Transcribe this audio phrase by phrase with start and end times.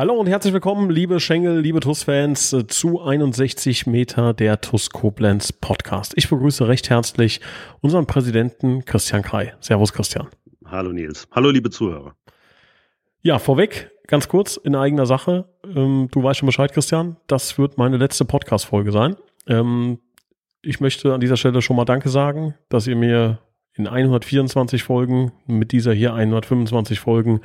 [0.00, 5.52] Hallo und herzlich willkommen, liebe Schengel, liebe TUS-Fans, äh, zu 61 Meter der TUS Koblenz
[5.52, 6.14] Podcast.
[6.16, 7.42] Ich begrüße recht herzlich
[7.82, 9.52] unseren Präsidenten Christian Krei.
[9.60, 10.28] Servus, Christian.
[10.64, 11.28] Hallo, Nils.
[11.32, 12.14] Hallo, liebe Zuhörer.
[13.20, 15.50] Ja, vorweg, ganz kurz in eigener Sache.
[15.66, 17.18] Ähm, du weißt schon Bescheid, Christian.
[17.26, 19.16] Das wird meine letzte Podcast-Folge sein.
[19.48, 19.98] Ähm,
[20.62, 23.40] ich möchte an dieser Stelle schon mal Danke sagen, dass ihr mir
[23.74, 27.42] in 124 Folgen, mit dieser hier 125 Folgen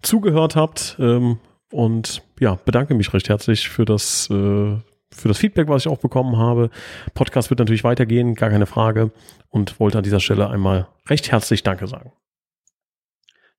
[0.00, 0.96] zugehört habt.
[1.00, 1.38] Ähm,
[1.72, 4.76] und ja, bedanke mich recht herzlich für das, äh,
[5.10, 6.70] für das Feedback, was ich auch bekommen habe.
[7.14, 9.10] Podcast wird natürlich weitergehen, gar keine Frage.
[9.50, 12.12] Und wollte an dieser Stelle einmal recht herzlich Danke sagen.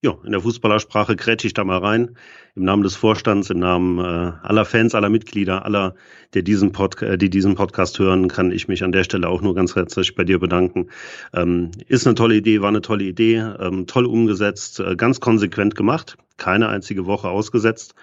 [0.02, 2.16] Ja, in der Fußballersprache krätsche ich da mal rein.
[2.54, 5.94] Im Namen des Vorstands, im Namen äh, aller Fans, aller Mitglieder, aller,
[6.32, 9.42] die diesen, Pod äh, die diesen Podcast hören, kann ich mich an der Stelle auch
[9.42, 10.88] nur ganz herzlich bei dir bedanken.
[11.34, 15.74] Ähm, ist eine tolle Idee, war eine tolle Idee, ähm, toll umgesetzt, äh, ganz konsequent
[15.74, 17.94] gemacht keine einzige Woche ausgesetzt,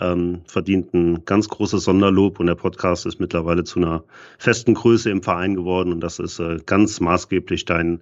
[0.00, 4.02] ähm, verdient ein ganz großes Sonderlob und der Podcast ist mittlerweile zu einer
[4.38, 8.00] festen Größe im Verein geworden und das ist äh, ganz maßgeblich dein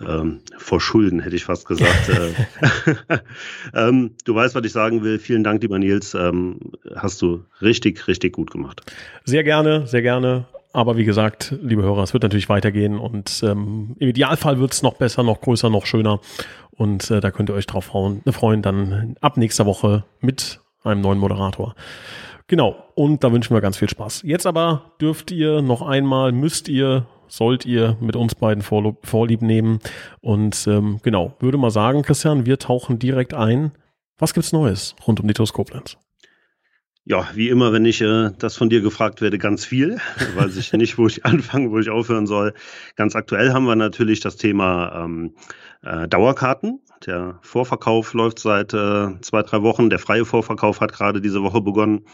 [0.00, 2.08] ähm, Verschulden, hätte ich fast gesagt.
[2.08, 3.18] Äh,
[3.74, 5.18] ähm, du weißt, was ich sagen will.
[5.18, 6.14] Vielen Dank, lieber Nils.
[6.14, 6.58] Ähm,
[6.94, 8.82] hast du richtig, richtig gut gemacht.
[9.24, 10.46] Sehr gerne, sehr gerne.
[10.74, 14.82] Aber wie gesagt, liebe Hörer, es wird natürlich weitergehen und ähm, im Idealfall wird es
[14.82, 16.18] noch besser, noch größer, noch schöner.
[16.72, 21.00] Und äh, da könnt ihr euch drauf freuen, freuen, dann ab nächster Woche mit einem
[21.00, 21.76] neuen Moderator.
[22.48, 24.22] Genau, und da wünschen wir ganz viel Spaß.
[24.24, 29.78] Jetzt aber dürft ihr noch einmal, müsst ihr, sollt ihr mit uns beiden Vorlieb nehmen.
[30.22, 33.70] Und ähm, genau, würde mal sagen, Christian, wir tauchen direkt ein.
[34.18, 35.52] Was gibt's Neues rund um die TUS?
[37.06, 39.98] Ja, wie immer, wenn ich äh, das von dir gefragt werde, ganz viel,
[40.36, 42.54] weiß ich nicht, wo ich anfangen, wo ich aufhören soll.
[42.96, 45.34] Ganz aktuell haben wir natürlich das Thema ähm,
[45.82, 46.80] äh, Dauerkarten.
[47.04, 49.90] Der Vorverkauf läuft seit äh, zwei, drei Wochen.
[49.90, 52.06] Der freie Vorverkauf hat gerade diese Woche begonnen.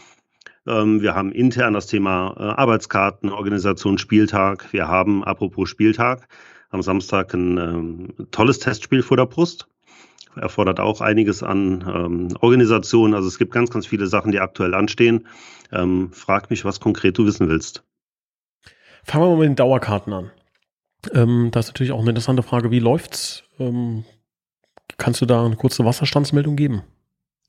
[0.67, 4.73] Ähm, wir haben intern das Thema äh, Arbeitskarten, Organisation Spieltag.
[4.73, 6.27] Wir haben, apropos Spieltag,
[6.69, 9.69] am Samstag ein ähm, tolles Testspiel vor der Brust.
[10.35, 13.13] Erfordert auch einiges an ähm, Organisation.
[13.13, 15.27] Also es gibt ganz, ganz viele Sachen, die aktuell anstehen.
[15.71, 17.83] Ähm, frag mich, was konkret du wissen willst.
[19.03, 20.31] Fangen wir mal mit den Dauerkarten an.
[21.13, 22.71] Ähm, das ist natürlich auch eine interessante Frage.
[22.71, 23.43] Wie läuft's?
[23.59, 24.05] Ähm,
[24.97, 26.83] kannst du da eine kurze Wasserstandsmeldung geben?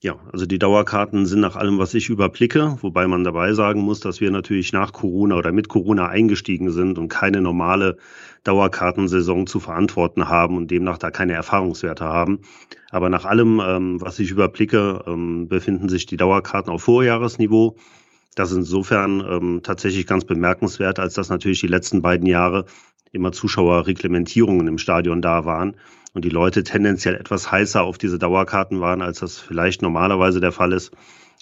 [0.03, 4.01] Ja, also die Dauerkarten sind nach allem, was ich überblicke, wobei man dabei sagen muss,
[4.01, 7.95] dass wir natürlich nach Corona oder mit Corona eingestiegen sind und keine normale
[8.43, 12.39] Dauerkartensaison zu verantworten haben und demnach da keine Erfahrungswerte haben.
[12.91, 17.77] Aber nach allem, ähm, was ich überblicke, ähm, befinden sich die Dauerkarten auf Vorjahresniveau.
[18.35, 22.65] Das ist insofern ähm, tatsächlich ganz bemerkenswert, als dass natürlich die letzten beiden Jahre
[23.13, 25.77] immer Zuschauerreglementierungen im Stadion da waren
[26.13, 30.51] und die Leute tendenziell etwas heißer auf diese Dauerkarten waren, als das vielleicht normalerweise der
[30.51, 30.91] Fall ist.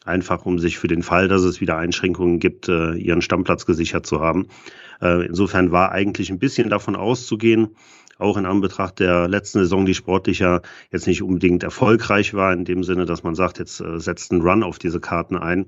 [0.05, 4.05] Einfach um sich für den Fall, dass es wieder Einschränkungen gibt, äh, ihren Stammplatz gesichert
[4.05, 4.47] zu haben.
[5.01, 7.75] Äh, insofern war eigentlich ein bisschen davon auszugehen,
[8.17, 10.61] auch in Anbetracht der letzten Saison, die sportlich ja
[10.91, 14.41] jetzt nicht unbedingt erfolgreich war, in dem Sinne, dass man sagt, jetzt äh, setzt ein
[14.41, 15.67] Run auf diese Karten ein,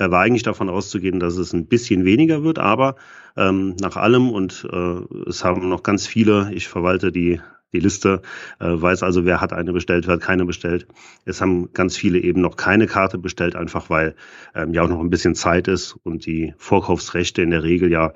[0.00, 2.94] war eigentlich davon auszugehen, dass es ein bisschen weniger wird, aber
[3.36, 7.40] ähm, nach allem und äh, es haben noch ganz viele, ich verwalte die
[7.72, 8.22] die Liste,
[8.60, 10.86] äh, weiß also, wer hat eine bestellt, wer hat keine bestellt.
[11.24, 14.14] Es haben ganz viele eben noch keine Karte bestellt, einfach weil
[14.54, 18.12] ähm, ja auch noch ein bisschen Zeit ist und die Vorkaufsrechte in der Regel ja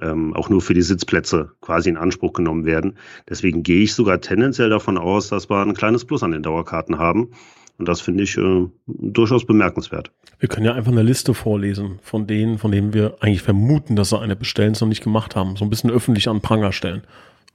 [0.00, 2.96] ähm, auch nur für die Sitzplätze quasi in Anspruch genommen werden.
[3.28, 6.98] Deswegen gehe ich sogar tendenziell davon aus, dass wir ein kleines Plus an den Dauerkarten
[6.98, 7.30] haben.
[7.78, 10.10] Und das finde ich äh, durchaus bemerkenswert.
[10.38, 14.10] Wir können ja einfach eine Liste vorlesen von denen, von denen wir eigentlich vermuten, dass
[14.10, 15.56] sie eine bestellen, es noch nicht gemacht haben.
[15.56, 17.02] So ein bisschen öffentlich an Pranger stellen.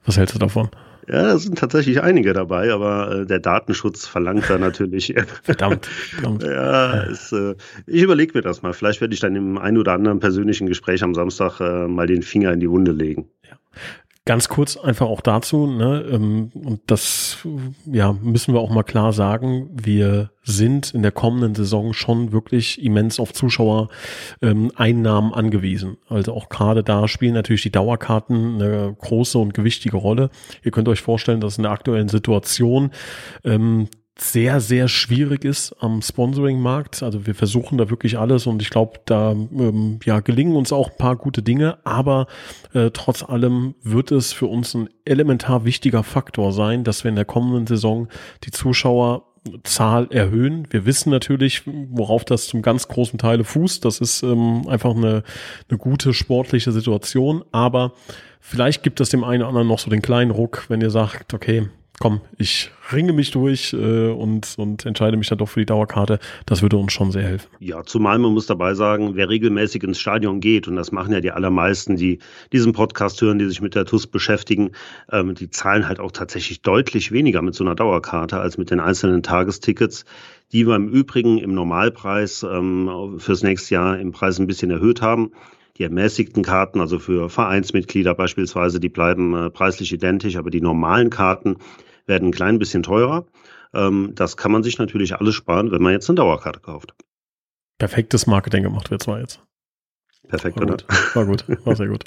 [0.04, 0.70] Was hältst du davon?
[1.08, 5.14] Ja, da sind tatsächlich einige dabei, aber äh, der Datenschutz verlangt da natürlich.
[5.42, 6.42] verdammt, verdammt.
[6.44, 7.54] Ja, es, äh,
[7.86, 8.72] ich überlege mir das mal.
[8.72, 12.22] Vielleicht werde ich dann im ein oder anderen persönlichen Gespräch am Samstag äh, mal den
[12.22, 13.28] Finger in die Wunde legen.
[13.48, 13.56] Ja.
[14.24, 17.38] Ganz kurz einfach auch dazu, ne, ähm, und das
[17.86, 22.80] ja, müssen wir auch mal klar sagen, wir sind in der kommenden Saison schon wirklich
[22.80, 25.96] immens auf Zuschauereinnahmen ähm, angewiesen.
[26.08, 30.30] Also auch gerade da spielen natürlich die Dauerkarten eine große und gewichtige Rolle.
[30.62, 32.92] Ihr könnt euch vorstellen, dass in der aktuellen Situation
[33.42, 33.88] ähm,
[34.22, 37.02] sehr, sehr schwierig ist am Sponsoring-Markt.
[37.02, 40.90] Also wir versuchen da wirklich alles und ich glaube, da ähm, ja, gelingen uns auch
[40.90, 42.26] ein paar gute Dinge, aber
[42.72, 47.16] äh, trotz allem wird es für uns ein elementar wichtiger Faktor sein, dass wir in
[47.16, 48.08] der kommenden Saison
[48.44, 49.24] die Zuschauer
[49.64, 50.68] Zahl erhöhen.
[50.70, 53.84] Wir wissen natürlich, worauf das zum ganz großen Teile fußt.
[53.84, 55.24] Das ist ähm, einfach eine,
[55.68, 57.44] eine gute sportliche Situation.
[57.50, 57.92] Aber
[58.40, 61.34] vielleicht gibt es dem einen oder anderen noch so den kleinen Ruck, wenn ihr sagt,
[61.34, 61.68] okay,
[62.02, 66.18] komm, ich ringe mich durch äh, und, und entscheide mich dann doch für die Dauerkarte.
[66.46, 67.46] Das würde uns schon sehr helfen.
[67.60, 71.20] Ja, zumal man muss dabei sagen, wer regelmäßig ins Stadion geht, und das machen ja
[71.20, 72.18] die allermeisten, die
[72.52, 74.72] diesen Podcast hören, die sich mit der TUS beschäftigen,
[75.12, 78.80] ähm, die zahlen halt auch tatsächlich deutlich weniger mit so einer Dauerkarte als mit den
[78.80, 80.04] einzelnen Tagestickets,
[80.50, 85.02] die wir im Übrigen im Normalpreis ähm, fürs nächste Jahr im Preis ein bisschen erhöht
[85.02, 85.30] haben.
[85.78, 91.08] Die ermäßigten Karten, also für Vereinsmitglieder beispielsweise, die bleiben äh, preislich identisch, aber die normalen
[91.08, 91.56] Karten,
[92.06, 93.26] werden ein klein bisschen teurer.
[93.74, 96.94] Ähm, das kann man sich natürlich alles sparen, wenn man jetzt eine Dauerkarte kauft.
[97.78, 99.40] Perfektes Marketing gemacht wird zwar jetzt.
[100.28, 100.84] Perfekt, war gut.
[101.14, 102.04] War gut, war sehr gut.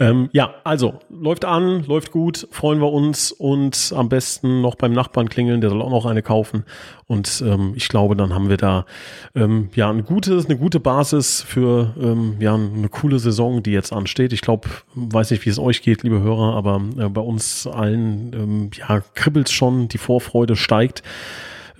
[0.00, 4.92] ähm, ja, also läuft an, läuft gut, freuen wir uns und am besten noch beim
[4.92, 6.64] Nachbarn klingeln, der soll auch noch eine kaufen.
[7.06, 8.86] Und ähm, ich glaube, dann haben wir da
[9.34, 13.92] ähm, ja ein gutes, eine gute Basis für ähm, ja eine coole Saison, die jetzt
[13.92, 14.32] ansteht.
[14.32, 18.32] Ich glaube, weiß nicht, wie es euch geht, liebe Hörer, aber äh, bei uns allen
[18.32, 21.02] ähm, ja kribbelt schon, die Vorfreude steigt.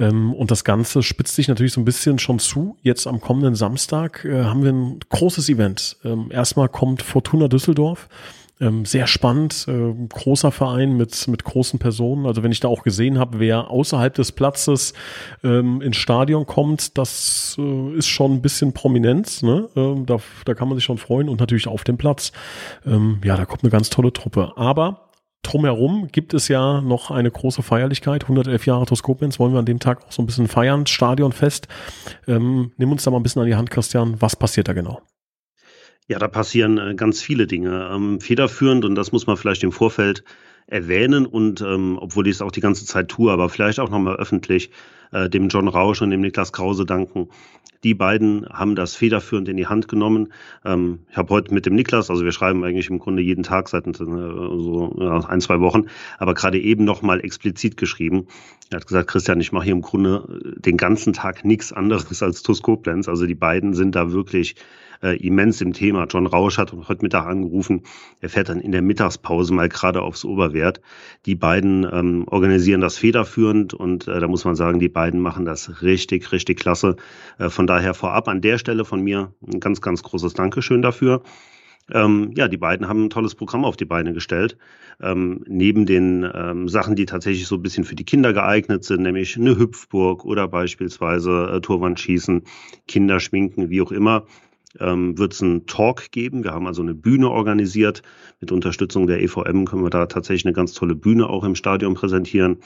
[0.03, 2.77] Ähm, und das Ganze spitzt sich natürlich so ein bisschen schon zu.
[2.83, 5.97] Jetzt am kommenden Samstag äh, haben wir ein großes Event.
[6.05, 8.09] Ähm, erstmal kommt Fortuna Düsseldorf.
[8.61, 12.27] Ähm, sehr spannend, äh, großer Verein mit, mit großen Personen.
[12.27, 14.93] Also wenn ich da auch gesehen habe, wer außerhalb des Platzes
[15.43, 19.43] ähm, ins Stadion kommt, das äh, ist schon ein bisschen Prominenz.
[19.43, 19.69] Ne?
[19.75, 22.33] Ähm, da, da kann man sich schon freuen und natürlich auf dem Platz.
[22.85, 24.53] Ähm, ja, da kommt eine ganz tolle Truppe.
[24.57, 25.12] Aber
[25.43, 28.23] Drumherum gibt es ja noch eine große Feierlichkeit.
[28.23, 31.69] 111 Jahre TuS Koblenz wollen wir an dem Tag auch so ein bisschen feiern, Stadionfest.
[32.29, 34.21] Ähm, nimm uns da mal ein bisschen an die Hand, Christian.
[34.21, 35.03] Was passiert da genau?
[36.09, 37.91] Ja, da passieren äh, ganz viele Dinge.
[37.93, 40.25] Ähm, federführend, und das muss man vielleicht im Vorfeld
[40.67, 44.17] erwähnen und ähm, obwohl ich es auch die ganze Zeit tue, aber vielleicht auch nochmal
[44.17, 44.71] öffentlich
[45.13, 47.29] äh, dem John Rausch und dem Niklas Krause danken,
[47.85, 50.33] die beiden haben das federführend in die Hand genommen.
[50.65, 53.69] Ähm, ich habe heute mit dem Niklas, also wir schreiben eigentlich im Grunde jeden Tag
[53.69, 54.95] seit äh, so
[55.27, 55.87] ein, zwei Wochen,
[56.19, 58.27] aber gerade eben nochmal explizit geschrieben.
[58.71, 62.43] Er hat gesagt, Christian, ich mache hier im Grunde den ganzen Tag nichts anderes als
[62.43, 63.09] TuS Koblenz.
[63.09, 64.55] Also die beiden sind da wirklich
[65.03, 66.07] äh, immens im Thema.
[66.09, 67.83] John Rausch hat heute Mittag angerufen.
[68.21, 70.81] Er fährt dann in der Mittagspause mal gerade aufs Oberwert.
[71.27, 75.45] Die beiden ähm, organisieren das federführend und äh, da muss man sagen, die beiden machen
[75.45, 76.97] das richtig, richtig klasse.
[77.39, 81.23] Äh, von daher vorab an der Stelle von mir ein ganz, ganz großes Dankeschön dafür.
[81.91, 84.57] Ähm, ja, die beiden haben ein tolles Programm auf die Beine gestellt.
[85.01, 89.03] Ähm, neben den ähm, Sachen, die tatsächlich so ein bisschen für die Kinder geeignet sind,
[89.03, 92.45] nämlich eine Hüpfburg oder beispielsweise äh, Turwandschießen,
[92.87, 94.27] Kinderschminken, wie auch immer,
[94.81, 96.45] ähm, wird es einen Talk geben.
[96.45, 98.03] Wir haben also eine Bühne organisiert.
[98.41, 101.95] Mit Unterstützung der EVM können wir da tatsächlich eine ganz tolle Bühne auch im Stadion
[101.95, 102.59] präsentieren.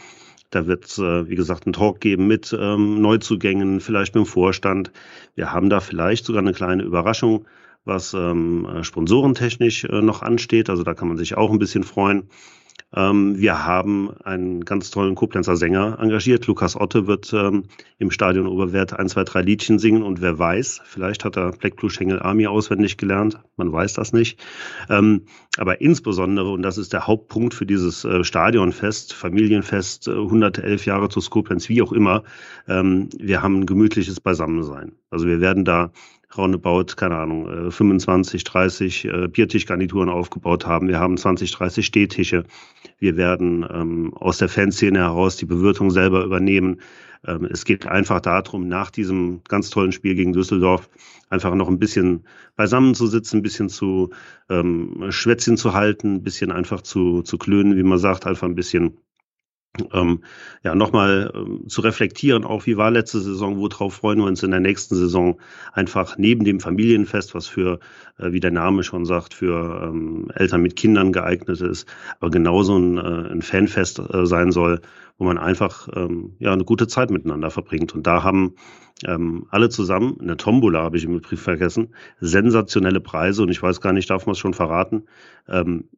[0.51, 4.29] Da wird es, äh, wie gesagt, einen Talk geben mit ähm, Neuzugängen, vielleicht mit dem
[4.29, 4.93] Vorstand.
[5.35, 7.47] Wir haben da vielleicht sogar eine kleine Überraschung,
[7.85, 10.71] was ähm, sponsorentechnisch äh, noch ansteht.
[10.71, 12.25] Also da kann man sich auch ein bisschen freuen.
[12.95, 16.47] Ähm, wir haben einen ganz tollen Koblenzer Sänger engagiert.
[16.47, 17.65] Lukas Otte wird ähm,
[17.99, 21.77] im Stadion Oberwert ein, zwei, drei Liedchen singen und wer weiß, vielleicht hat er Black
[21.77, 23.41] Blue Schengel Army auswendig gelernt.
[23.57, 24.39] Man weiß das nicht.
[24.89, 25.23] Ähm,
[25.59, 31.09] aber insbesondere, und das ist der Hauptpunkt für dieses äh, Stadionfest, Familienfest, äh, 111 Jahre
[31.09, 32.23] zu Koblenz, wie auch immer,
[32.69, 34.93] ähm, wir haben ein gemütliches Beisammensein.
[35.11, 35.91] Also wir werden da
[36.37, 40.89] roundabout, keine Ahnung, 25, äh, 30 äh, Biertischgarnituren aufgebaut haben.
[40.89, 42.45] Wir haben 20, 30 Stehtische.
[42.99, 46.81] Wir werden ähm, aus der Fanszene heraus die Bewirtung selber übernehmen.
[47.27, 50.89] Ähm, es geht einfach darum, nach diesem ganz tollen Spiel gegen Düsseldorf
[51.29, 54.11] einfach noch ein bisschen beisammen zu sitzen, ein bisschen zu
[54.49, 58.55] ähm, Schwätzchen zu halten, ein bisschen einfach zu, zu klönen, wie man sagt, einfach ein
[58.55, 58.99] bisschen
[59.93, 60.23] ähm,
[60.63, 64.51] ja, nochmal ähm, zu reflektieren, auch wie war letzte Saison, worauf freuen wir uns in
[64.51, 65.41] der nächsten Saison,
[65.73, 67.81] einfach neben dem Familienfest, was für,
[68.19, 71.87] äh, wie der Name schon sagt, für ähm, Eltern mit Kindern geeignet ist,
[72.21, 74.81] aber genauso ein, äh, ein Fanfest äh, sein soll,
[75.19, 77.95] wo man einfach ähm, ja, eine gute Zeit miteinander verbringt.
[77.95, 78.55] Und da haben
[79.05, 83.43] ähm, alle zusammen, eine Tombola habe ich im Brief vergessen, sensationelle Preise.
[83.43, 85.05] Und ich weiß gar nicht, darf man es schon verraten,
[85.49, 85.89] ähm,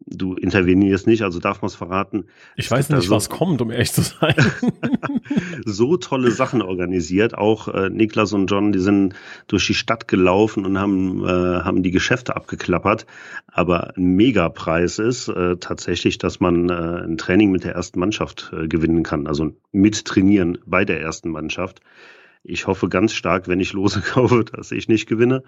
[0.00, 2.24] du intervenierst nicht, also darf man es verraten.
[2.56, 4.34] Ich weiß nicht, so, was kommt, um ehrlich zu sein.
[5.64, 7.36] so tolle Sachen organisiert.
[7.36, 9.14] Auch äh, Niklas und John, die sind
[9.48, 13.06] durch die Stadt gelaufen und haben, äh, haben die Geschäfte abgeklappert.
[13.46, 18.52] Aber ein Megapreis ist äh, tatsächlich, dass man äh, ein Training mit der ersten Mannschaft
[18.52, 19.26] äh, gewinnen kann.
[19.26, 21.80] Also mit trainieren bei der ersten Mannschaft.
[22.42, 25.42] Ich hoffe ganz stark, wenn ich Lose kaufe, dass ich nicht gewinne.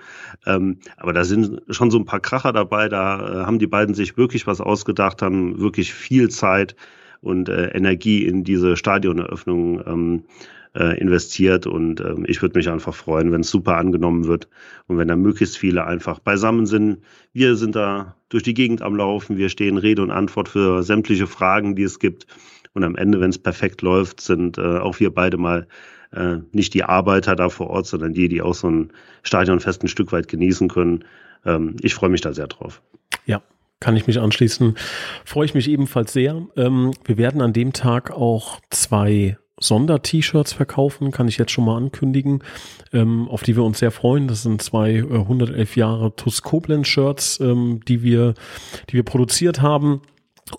[0.47, 2.88] Ähm, aber da sind schon so ein paar Kracher dabei.
[2.88, 6.76] Da äh, haben die beiden sich wirklich was ausgedacht, haben wirklich viel Zeit
[7.20, 10.25] und äh, Energie in diese Stadioneröffnung ähm,
[10.75, 11.66] äh, investiert.
[11.66, 14.49] Und ähm, ich würde mich einfach freuen, wenn es super angenommen wird
[14.87, 16.99] und wenn da möglichst viele einfach beisammen sind.
[17.32, 19.37] Wir sind da durch die Gegend am Laufen.
[19.37, 22.26] Wir stehen Rede und Antwort für sämtliche Fragen, die es gibt.
[22.73, 25.66] Und am Ende, wenn es perfekt läuft, sind äh, auch wir beide mal
[26.12, 29.88] äh, nicht die Arbeiter da vor Ort, sondern die, die auch so ein Stadionfest ein
[29.88, 31.05] Stück weit genießen können.
[31.45, 32.83] Ähm, ich freue mich da sehr drauf.
[33.26, 33.43] Ja,
[33.79, 34.76] kann ich mich anschließen.
[35.25, 36.47] Freue ich mich ebenfalls sehr.
[36.57, 41.76] Ähm, wir werden an dem Tag auch zwei Sonder-T-Shirts verkaufen, kann ich jetzt schon mal
[41.76, 42.43] ankündigen,
[42.93, 44.26] ähm, auf die wir uns sehr freuen.
[44.26, 48.35] Das sind zwei äh, 111 Jahre TUS Koblenz-Shirts, ähm, die wir,
[48.88, 50.02] die wir produziert haben.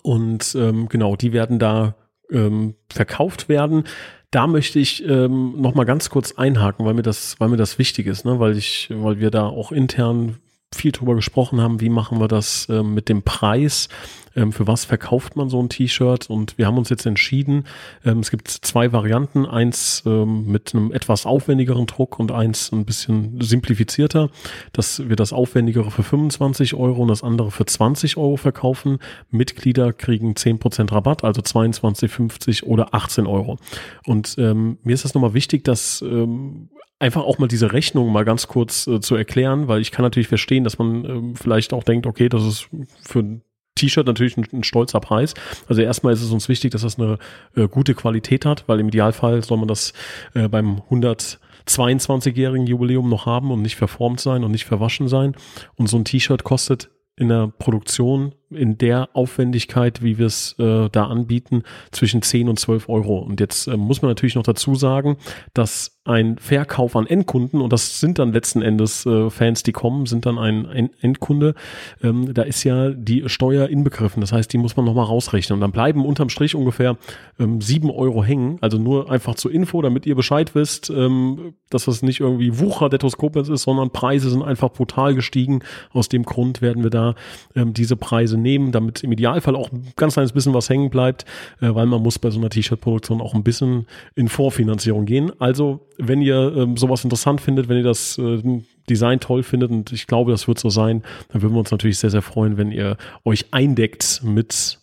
[0.02, 1.96] Und ähm, genau, die werden da
[2.30, 3.84] ähm, verkauft werden
[4.32, 7.78] da möchte ich ähm, noch mal ganz kurz einhaken, weil mir das, weil mir das
[7.78, 8.40] wichtig ist, ne?
[8.40, 10.38] weil ich, weil wir da auch intern
[10.74, 13.88] viel drüber gesprochen haben, wie machen wir das ähm, mit dem Preis,
[14.36, 17.64] ähm, für was verkauft man so ein T-Shirt und wir haben uns jetzt entschieden,
[18.04, 22.84] ähm, es gibt zwei Varianten, eins ähm, mit einem etwas aufwendigeren Druck und eins ein
[22.84, 24.30] bisschen simplifizierter,
[24.72, 28.98] dass wir das aufwendigere für 25 Euro und das andere für 20 Euro verkaufen.
[29.30, 33.58] Mitglieder kriegen 10% Rabatt, also 22, 50 oder 18 Euro.
[34.06, 36.68] Und ähm, mir ist das nochmal wichtig, dass ähm,
[37.02, 40.28] einfach auch mal diese Rechnung mal ganz kurz äh, zu erklären, weil ich kann natürlich
[40.28, 42.68] verstehen, dass man ähm, vielleicht auch denkt, okay, das ist
[43.02, 43.40] für
[43.74, 45.34] T-Shirt natürlich ein, ein, stolzer Preis.
[45.68, 47.18] Also erstmal ist es uns wichtig, dass das eine
[47.56, 49.92] äh, gute Qualität hat, weil im Idealfall soll man das
[50.34, 55.34] äh, beim 122-jährigen Jubiläum noch haben und nicht verformt sein und nicht verwaschen sein.
[55.74, 60.88] Und so ein T-Shirt kostet in der Produktion in der Aufwendigkeit, wie wir es äh,
[60.90, 63.18] da anbieten, zwischen 10 und 12 Euro.
[63.18, 65.16] Und jetzt äh, muss man natürlich noch dazu sagen,
[65.54, 70.06] dass ein Verkauf an Endkunden, und das sind dann letzten Endes äh, Fans, die kommen,
[70.06, 71.54] sind dann ein, Endkunde,
[72.02, 74.20] ähm, da ist ja die Steuer inbegriffen.
[74.20, 75.56] Das heißt, die muss man nochmal rausrechnen.
[75.56, 76.96] Und dann bleiben unterm Strich ungefähr
[77.38, 78.58] ähm, 7 Euro hängen.
[78.60, 82.88] Also nur einfach zur Info, damit ihr Bescheid wisst, ähm, dass das nicht irgendwie Wucher
[82.88, 85.60] Detoskopens ist, sondern Preise sind einfach brutal gestiegen.
[85.92, 87.14] Aus dem Grund werden wir da
[87.54, 91.24] ähm, diese Preise nehmen, damit im Idealfall auch ein ganz kleines bisschen was hängen bleibt,
[91.60, 95.32] äh, weil man muss bei so einer T-Shirt-Produktion auch ein bisschen in Vorfinanzierung gehen.
[95.40, 98.42] Also, wenn ihr ähm, sowas interessant findet, wenn ihr das äh,
[98.88, 101.98] Design toll findet und ich glaube, das wird so sein, dann würden wir uns natürlich
[101.98, 104.80] sehr, sehr freuen, wenn ihr euch eindeckt mit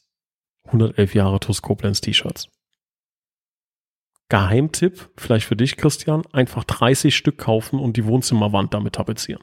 [0.66, 2.48] 111 Jahre TUS Koblenz T-Shirts.
[4.30, 9.42] Geheimtipp, vielleicht für dich, Christian, einfach 30 Stück kaufen und die Wohnzimmerwand damit tapezieren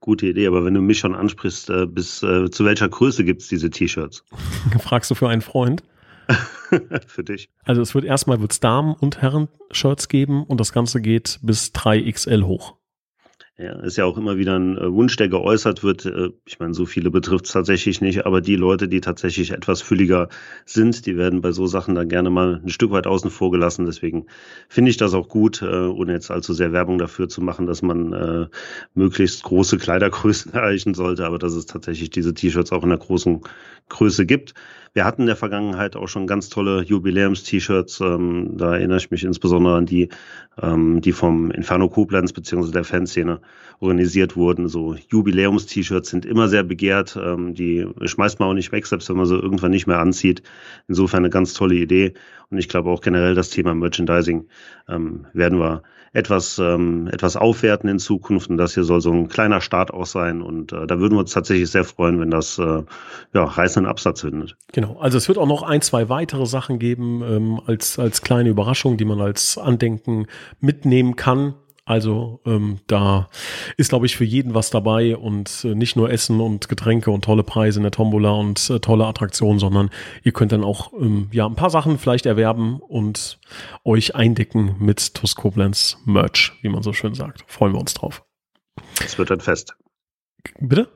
[0.00, 0.46] gute Idee.
[0.46, 3.70] Aber wenn du mich schon ansprichst, äh, bis äh, zu welcher Größe gibt es diese
[3.70, 4.24] T-Shirts?
[4.80, 5.82] Fragst du für einen Freund?
[7.06, 7.50] für dich.
[7.64, 12.44] Also es wird erstmal wird's Damen- und Herren-Shirts geben und das Ganze geht bis 3XL
[12.44, 12.76] hoch.
[13.56, 16.06] Ja, ist ja auch immer wieder ein äh, Wunsch, der geäußert wird.
[16.06, 19.80] Äh, ich meine, so viele betrifft es tatsächlich nicht, aber die Leute, die tatsächlich etwas
[19.80, 20.28] fülliger
[20.64, 23.86] sind, die werden bei so Sachen dann gerne mal ein Stück weit außen vor gelassen.
[23.86, 24.26] Deswegen
[24.68, 27.80] finde ich das auch gut, äh, ohne jetzt allzu sehr Werbung dafür zu machen, dass
[27.80, 28.46] man äh,
[28.94, 33.40] möglichst große Kleidergrößen erreichen sollte, aber dass es tatsächlich diese T-Shirts auch in der großen
[33.88, 34.54] Größe gibt.
[34.94, 38.00] Wir hatten in der Vergangenheit auch schon ganz tolle Jubiläums-T-Shirts.
[38.00, 40.08] Ähm, da erinnere ich mich insbesondere an die,
[40.62, 43.40] ähm, die vom Inferno Koblenz beziehungsweise der Fanszene
[43.80, 44.68] organisiert wurden.
[44.68, 47.18] So Jubiläums-T-Shirts sind immer sehr begehrt.
[47.20, 50.42] Ähm, die schmeißt man auch nicht weg, selbst wenn man sie irgendwann nicht mehr anzieht.
[50.86, 52.14] Insofern eine ganz tolle Idee.
[52.54, 54.46] Und ich glaube auch generell das Thema Merchandising
[54.88, 55.82] ähm, werden wir
[56.12, 58.48] etwas, ähm, etwas aufwerten in Zukunft.
[58.48, 60.40] Und das hier soll so ein kleiner Start auch sein.
[60.40, 62.84] Und äh, da würden wir uns tatsächlich sehr freuen, wenn das äh,
[63.32, 64.56] ja, reißenden Absatz findet.
[64.72, 64.98] Genau.
[65.00, 68.96] Also es wird auch noch ein, zwei weitere Sachen geben ähm, als, als kleine Überraschung,
[68.96, 70.26] die man als Andenken
[70.60, 71.54] mitnehmen kann.
[71.86, 73.28] Also ähm, da
[73.76, 77.24] ist, glaube ich, für jeden was dabei und äh, nicht nur Essen und Getränke und
[77.24, 79.90] tolle Preise in der Tombola und äh, tolle Attraktionen, sondern
[80.22, 83.38] ihr könnt dann auch ähm, ja ein paar Sachen vielleicht erwerben und
[83.84, 87.44] euch eindecken mit TUS Koblenz Merch, wie man so schön sagt.
[87.46, 88.24] Freuen wir uns drauf.
[89.04, 89.76] Es wird ein Fest.
[90.58, 90.88] Bitte?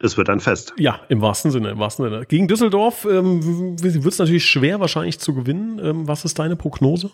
[0.00, 0.74] Es wird ein Fest.
[0.78, 2.26] Ja, im wahrsten Sinne, im wahrsten Sinne.
[2.26, 5.78] Gegen Düsseldorf ähm, wird es natürlich schwer wahrscheinlich zu gewinnen.
[5.78, 7.12] Ähm, was ist deine Prognose?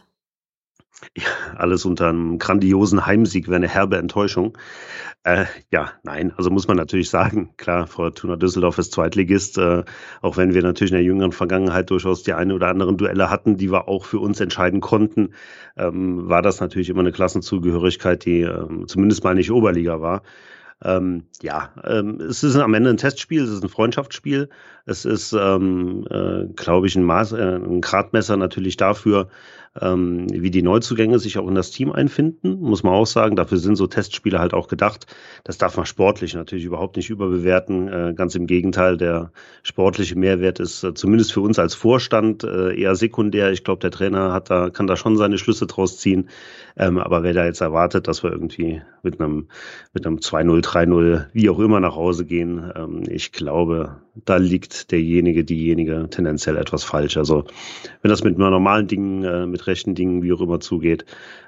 [1.17, 1.25] Ja,
[1.57, 4.59] alles unter einem grandiosen Heimsieg wäre eine herbe Enttäuschung.
[5.23, 9.85] Äh, ja, nein, also muss man natürlich sagen, klar, Fortuna Düsseldorf ist Zweitligist, äh,
[10.23, 13.57] auch wenn wir natürlich in der jüngeren Vergangenheit durchaus die eine oder anderen Duelle hatten,
[13.57, 15.35] die wir auch für uns entscheiden konnten,
[15.77, 20.23] ähm, war das natürlich immer eine Klassenzugehörigkeit, die ähm, zumindest mal nicht Oberliga war.
[20.83, 24.49] Ähm, ja, ähm, es ist am Ende ein Testspiel, es ist ein Freundschaftsspiel,
[24.89, 29.29] es ist, ähm, äh, glaube ich, ein, Maß, äh, ein Gradmesser natürlich dafür,
[29.81, 33.37] ähm, wie die Neuzugänge sich auch in das Team einfinden, muss man auch sagen.
[33.37, 35.07] Dafür sind so Testspiele halt auch gedacht.
[35.45, 37.89] Das darf man sportlich natürlich überhaupt nicht überbewerten.
[37.89, 39.31] Äh, ganz im Gegenteil, der
[39.63, 43.53] sportliche Mehrwert ist äh, zumindest für uns als Vorstand äh, eher sekundär.
[43.53, 46.31] Ich glaube, der Trainer hat da, kann da schon seine Schlüsse draus ziehen.
[46.77, 49.49] Ähm, aber wer da jetzt erwartet, dass wir irgendwie mit einem,
[49.93, 54.91] mit einem 2-0, 3-0, wie auch immer nach Hause gehen, ähm, ich glaube, da liegt
[54.91, 57.17] derjenige, diejenige tendenziell etwas falsch.
[57.17, 57.45] Also
[58.03, 61.05] wenn das mit normalen Dingen, äh, mit rechten Dingen, wie auch immer zugeht,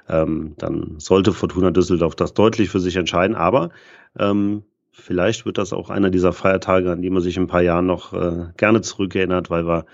[0.09, 3.35] ähm, dann sollte Fortuna Düsseldorf das deutlich für sich entscheiden.
[3.35, 3.69] Aber
[4.17, 7.61] ähm, vielleicht wird das auch einer dieser Feiertage, an die man sich in ein paar
[7.61, 9.85] Jahren noch äh, gerne zurückerinnert, weil wir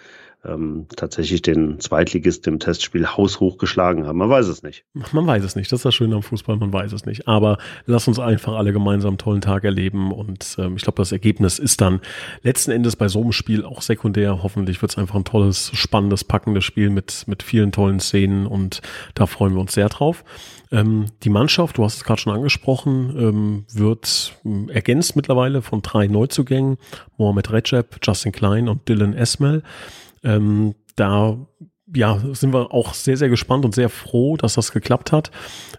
[0.48, 4.18] ähm, tatsächlich den Zweitligist im Testspiel haushoch geschlagen haben.
[4.18, 4.86] Man weiß es nicht.
[5.12, 5.72] Man weiß es nicht.
[5.72, 7.28] Das ist das Schöne am Fußball, man weiß es nicht.
[7.28, 10.12] Aber lass uns einfach alle gemeinsam einen tollen Tag erleben.
[10.12, 12.02] Und ähm, ich glaube, das Ergebnis ist dann
[12.44, 14.44] letzten Endes bei so einem Spiel auch sekundär.
[14.44, 18.82] Hoffentlich wird es einfach ein tolles, spannendes, packendes Spiel mit, mit vielen tollen Szenen und
[19.14, 20.24] da freuen wir uns sehr drauf.
[20.72, 25.82] Ähm, die Mannschaft, du hast es gerade schon angesprochen, ähm, wird ähm, ergänzt mittlerweile von
[25.82, 26.78] drei Neuzugängen.
[27.18, 29.64] Mohamed Recep, Justin Klein und Dylan Esmel.
[30.28, 31.48] Ähm, da
[31.94, 35.32] ja, sind wir auch sehr, sehr gespannt und sehr froh, dass das geklappt hat.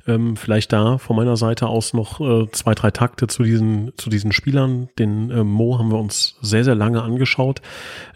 [0.06, 4.08] Ähm, vielleicht da von meiner Seite aus noch äh, zwei, drei Takte zu diesen, zu
[4.08, 4.88] diesen Spielern.
[4.98, 7.60] Den äh, Mo haben wir uns sehr, sehr lange angeschaut.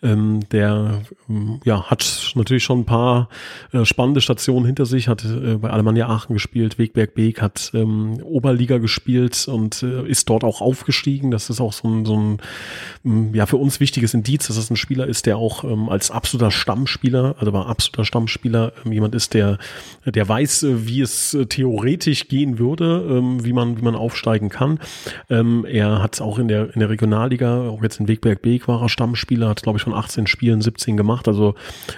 [0.03, 3.29] Ähm, der ähm, ja, hat natürlich schon ein paar
[3.73, 8.23] äh, spannende Stationen hinter sich, hat äh, bei Alemannia Aachen gespielt, Wegberg Beek hat ähm,
[8.23, 11.31] Oberliga gespielt und äh, ist dort auch aufgestiegen.
[11.31, 14.77] Das ist auch so ein, so ein ja, für uns wichtiges Indiz, dass es ein
[14.77, 19.35] Spieler ist, der auch ähm, als absoluter Stammspieler, also war absoluter Stammspieler, ähm, jemand ist,
[19.35, 19.59] der,
[20.05, 24.49] der weiß, äh, wie es äh, theoretisch gehen würde, ähm, wie man, wie man aufsteigen
[24.49, 24.79] kann.
[25.29, 28.83] Ähm, er hat auch in der, in der Regionalliga, auch jetzt in Wegberg Beek war
[28.83, 31.55] er Stammspieler, hat glaube ich von 18 Spielen 17 gemacht, also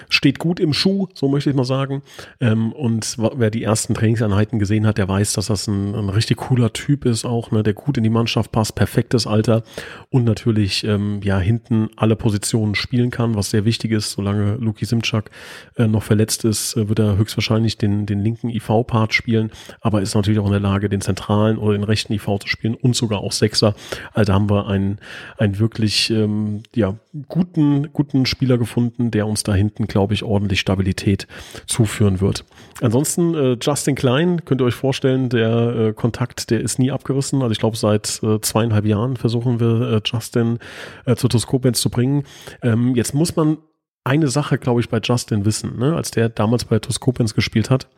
[0.09, 2.01] steht gut im Schuh, so möchte ich mal sagen.
[2.39, 6.73] und wer die ersten Trainingseinheiten gesehen hat, der weiß, dass das ein, ein richtig cooler
[6.73, 9.63] Typ ist auch, ne, der gut in die Mannschaft passt, perfektes Alter
[10.09, 15.29] und natürlich ja hinten alle Positionen spielen kann, was sehr wichtig ist, solange Luki Simczak
[15.77, 20.15] äh, noch verletzt ist, äh, wird er höchstwahrscheinlich den, den linken IV-Part spielen, aber ist
[20.15, 23.19] natürlich auch in der Lage, den zentralen oder den rechten IV zu spielen und sogar
[23.19, 23.75] auch Sechser.
[24.13, 24.99] Also haben wir einen,
[25.37, 26.95] einen wirklich ähm, ja,
[27.27, 31.27] guten, guten Spieler gefunden, der uns da hinten, glaube ich, ordentlich Stabilität
[31.67, 32.45] zuführen wird.
[32.81, 37.41] Ansonsten äh, Justin Klein, könnt ihr euch vorstellen, der äh, Kontakt, der ist nie abgerissen.
[37.41, 40.59] Also ich glaube, seit äh, zweieinhalb Jahren versuchen wir äh, Justin
[41.05, 42.23] äh, zu Toskopens zu bringen.
[42.61, 43.57] Ähm, jetzt muss man
[44.05, 45.77] eine Sache, glaube ich, bei Justin wissen.
[45.77, 45.95] Ne?
[45.95, 47.89] Als der damals bei Toskopens gespielt hat,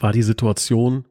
[0.00, 1.04] war die Situation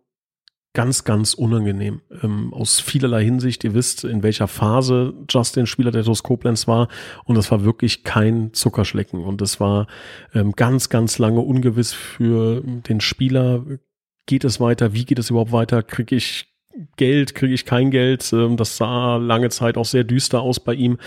[0.74, 2.02] ganz, ganz unangenehm.
[2.24, 3.63] Ähm, aus vielerlei Hinsicht.
[3.63, 6.24] Ihr wisst, in welcher Phase Justin Spieler der TuS
[6.67, 6.88] war.
[7.26, 9.24] Und das war wirklich kein Zuckerschlecken.
[9.24, 9.88] Und es war
[10.34, 13.65] ähm, ganz, ganz lange ungewiss für den Spieler.
[14.28, 14.94] Geht es weiter?
[14.94, 15.84] Wie geht es überhaupt weiter?
[15.84, 16.51] Kriege ich
[16.96, 18.32] Geld, kriege ich kein Geld.
[18.34, 20.98] Ähm, das sah lange Zeit auch sehr düster aus bei ihm.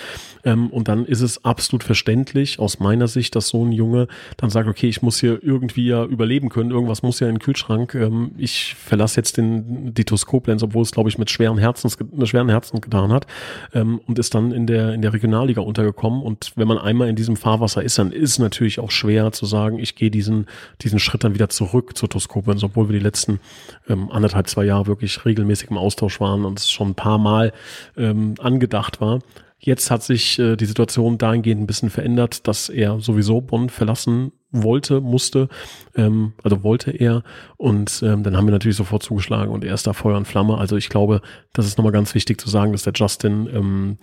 [0.45, 4.51] Ähm, und dann ist es absolut verständlich aus meiner Sicht, dass so ein Junge dann
[4.51, 6.71] sagt, okay, ich muss hier irgendwie ja überleben können.
[6.71, 7.95] Irgendwas muss ja in den Kühlschrank.
[7.95, 12.49] Ähm, ich verlasse jetzt den Ditus Koblenz, obwohl es, glaube ich, mit schweren Herzens, schweren
[12.49, 13.27] Herzen getan hat.
[13.73, 16.23] Und ist dann in der, in der Regionalliga untergekommen.
[16.23, 19.79] Und wenn man einmal in diesem Fahrwasser ist, dann ist natürlich auch schwer zu sagen,
[19.79, 20.47] ich gehe diesen,
[20.83, 23.41] diesen Schritt dann wieder zurück zur TuS Koblenz, obwohl wir die letzten
[23.87, 27.53] anderthalb, zwei Jahre wirklich regelmäßig regelmäßig im Austausch waren und es schon ein paar Mal
[27.97, 29.21] ähm, angedacht war.
[29.59, 34.33] Jetzt hat sich äh, die Situation dahingehend ein bisschen verändert, dass er sowieso Bonn verlassen
[34.51, 35.49] wollte, musste,
[35.97, 37.23] ähm, also wollte er.
[37.57, 40.59] Und ähm, dann haben wir natürlich sofort zugeschlagen und er ist da Feuer und Flamme.
[40.59, 41.23] Also ich glaube,
[41.55, 43.97] das ist nochmal ganz wichtig zu sagen, dass der Justin ähm,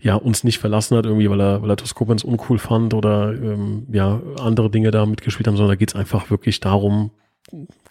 [0.00, 3.88] ja uns nicht verlassen hat, irgendwie, weil er, weil er Toskopens uncool fand oder ähm,
[3.90, 7.10] ja andere Dinge da mitgespielt haben, sondern da geht es einfach wirklich darum,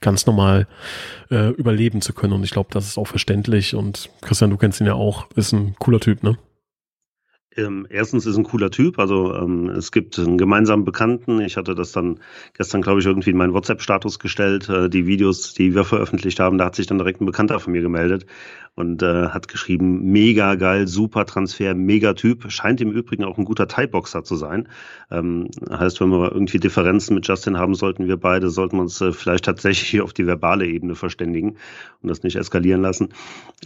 [0.02, 0.68] ganz normal
[1.32, 2.34] äh, überleben zu können.
[2.34, 3.76] Und ich glaube, das ist auch verständlich.
[3.76, 6.38] Und Christian, du kennst ihn ja auch, ist ein cooler Typ, ne?
[7.58, 9.00] Ähm, erstens ist ein cooler Typ.
[9.00, 11.42] Also ähm, es gibt einen gemeinsamen Bekannten.
[11.42, 12.20] Ich hatte das dann
[12.56, 14.70] gestern, glaube ich, irgendwie in meinen WhatsApp-Status gestellt.
[14.70, 17.74] Äh, die Videos, die wir veröffentlicht haben, da hat sich dann direkt ein Bekannter von
[17.74, 18.28] mir gemeldet
[18.76, 22.52] und äh, hat geschrieben, mega geil, super Transfer, mega Typ.
[22.52, 24.68] Scheint im Übrigen auch ein guter Thai-Boxer zu sein.
[25.10, 29.14] Ähm, heißt, wenn wir irgendwie Differenzen mit Justin haben sollten, wir beide, sollten uns äh,
[29.14, 31.58] vielleicht tatsächlich auf die verbale Ebene verständigen
[32.04, 33.10] und das nicht eskalieren lassen.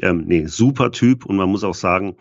[0.02, 2.16] Ähm, nee, super Typ und man muss auch sagen,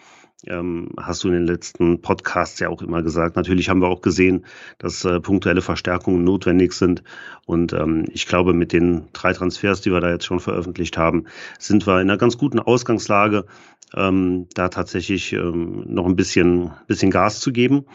[0.47, 3.37] ähm, hast du in den letzten Podcasts ja auch immer gesagt.
[3.37, 4.45] Natürlich haben wir auch gesehen,
[4.79, 7.03] dass äh, punktuelle Verstärkungen notwendig sind.
[7.47, 11.25] Und ähm, ich glaube, mit den drei Transfers, die wir da jetzt schon veröffentlicht haben,
[11.59, 13.45] sind wir in einer ganz guten Ausgangslage,
[13.95, 17.87] ähm, da tatsächlich ähm, noch ein bisschen, bisschen Gas zu geben.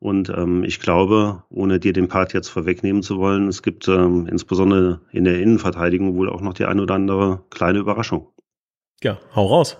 [0.00, 4.26] Und ähm, ich glaube, ohne dir den Part jetzt vorwegnehmen zu wollen, es gibt ähm,
[4.26, 8.26] insbesondere in der Innenverteidigung wohl auch noch die eine oder andere kleine Überraschung.
[9.00, 9.78] Ja, hau raus.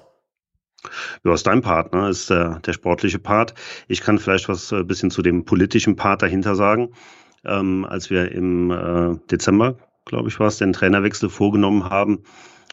[1.24, 2.08] Ja, ist dein Part, ne?
[2.08, 3.54] Ist der, der sportliche Part.
[3.88, 6.90] Ich kann vielleicht was ein äh, bisschen zu dem politischen Part dahinter sagen.
[7.44, 12.22] Ähm, als wir im äh, Dezember, glaube ich, war es, den Trainerwechsel vorgenommen haben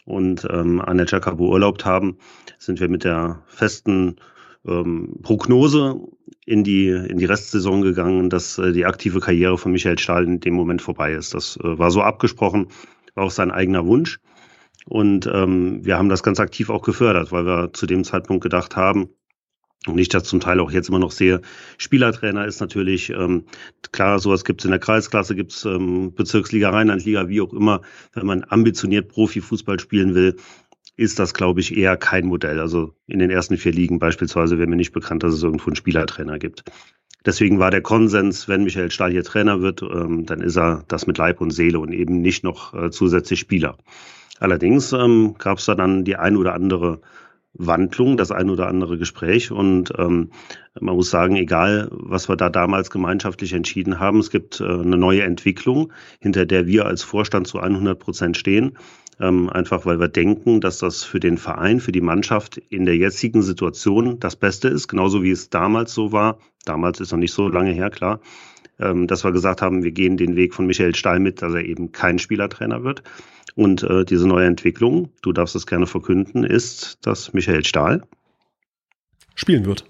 [0.04, 2.18] und ähm, Anel Jacobo beurlaubt haben,
[2.58, 4.16] sind wir mit der festen
[4.66, 6.00] ähm, Prognose
[6.46, 10.40] in die, in die Restsaison gegangen, dass äh, die aktive Karriere von Michael Stahl in
[10.40, 11.34] dem Moment vorbei ist.
[11.34, 12.68] Das äh, war so abgesprochen,
[13.14, 14.20] war auch sein eigener Wunsch.
[14.86, 18.76] Und ähm, wir haben das ganz aktiv auch gefördert, weil wir zu dem Zeitpunkt gedacht
[18.76, 19.10] haben,
[19.86, 21.40] und ich das zum Teil auch jetzt immer noch sehe,
[21.78, 23.44] Spielertrainer ist natürlich, ähm,
[23.92, 27.80] klar, sowas gibt es in der Kreisklasse, gibt es ähm, Bezirksliga, Rheinlandliga, wie auch immer.
[28.12, 30.36] Wenn man ambitioniert Profifußball spielen will,
[30.96, 32.60] ist das, glaube ich, eher kein Modell.
[32.60, 35.76] Also in den ersten vier Ligen beispielsweise wäre mir nicht bekannt, dass es irgendwo einen
[35.76, 36.64] Spielertrainer gibt.
[37.24, 41.06] Deswegen war der Konsens, wenn Michael Stahl hier Trainer wird, ähm, dann ist er das
[41.06, 43.78] mit Leib und Seele und eben nicht noch äh, zusätzlich Spieler.
[44.40, 47.00] Allerdings ähm, gab es da dann die ein oder andere
[47.52, 49.50] Wandlung, das ein oder andere Gespräch.
[49.50, 50.30] Und ähm,
[50.80, 54.96] man muss sagen, egal, was wir da damals gemeinschaftlich entschieden haben, es gibt äh, eine
[54.96, 58.78] neue Entwicklung, hinter der wir als Vorstand zu 100 Prozent stehen.
[59.20, 62.96] Ähm, einfach weil wir denken, dass das für den Verein, für die Mannschaft in der
[62.96, 66.38] jetzigen Situation das Beste ist, genauso wie es damals so war.
[66.64, 68.20] Damals ist noch nicht so lange her, klar.
[68.78, 71.64] Ähm, dass wir gesagt haben, wir gehen den Weg von Michael Stahl mit, dass er
[71.64, 73.02] eben kein Spielertrainer wird.
[73.54, 78.02] Und äh, diese neue Entwicklung, du darfst es gerne verkünden, ist, dass Michael Stahl
[79.34, 79.84] spielen wird.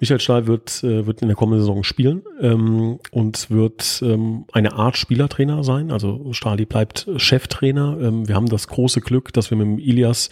[0.00, 4.72] Michael Stahl wird, äh, wird in der kommenden Saison spielen ähm, und wird ähm, eine
[4.72, 5.90] Art Spielertrainer sein.
[5.90, 7.98] Also Stahli bleibt Cheftrainer.
[8.00, 10.30] Ähm, wir haben das große Glück, dass wir mit dem Ilias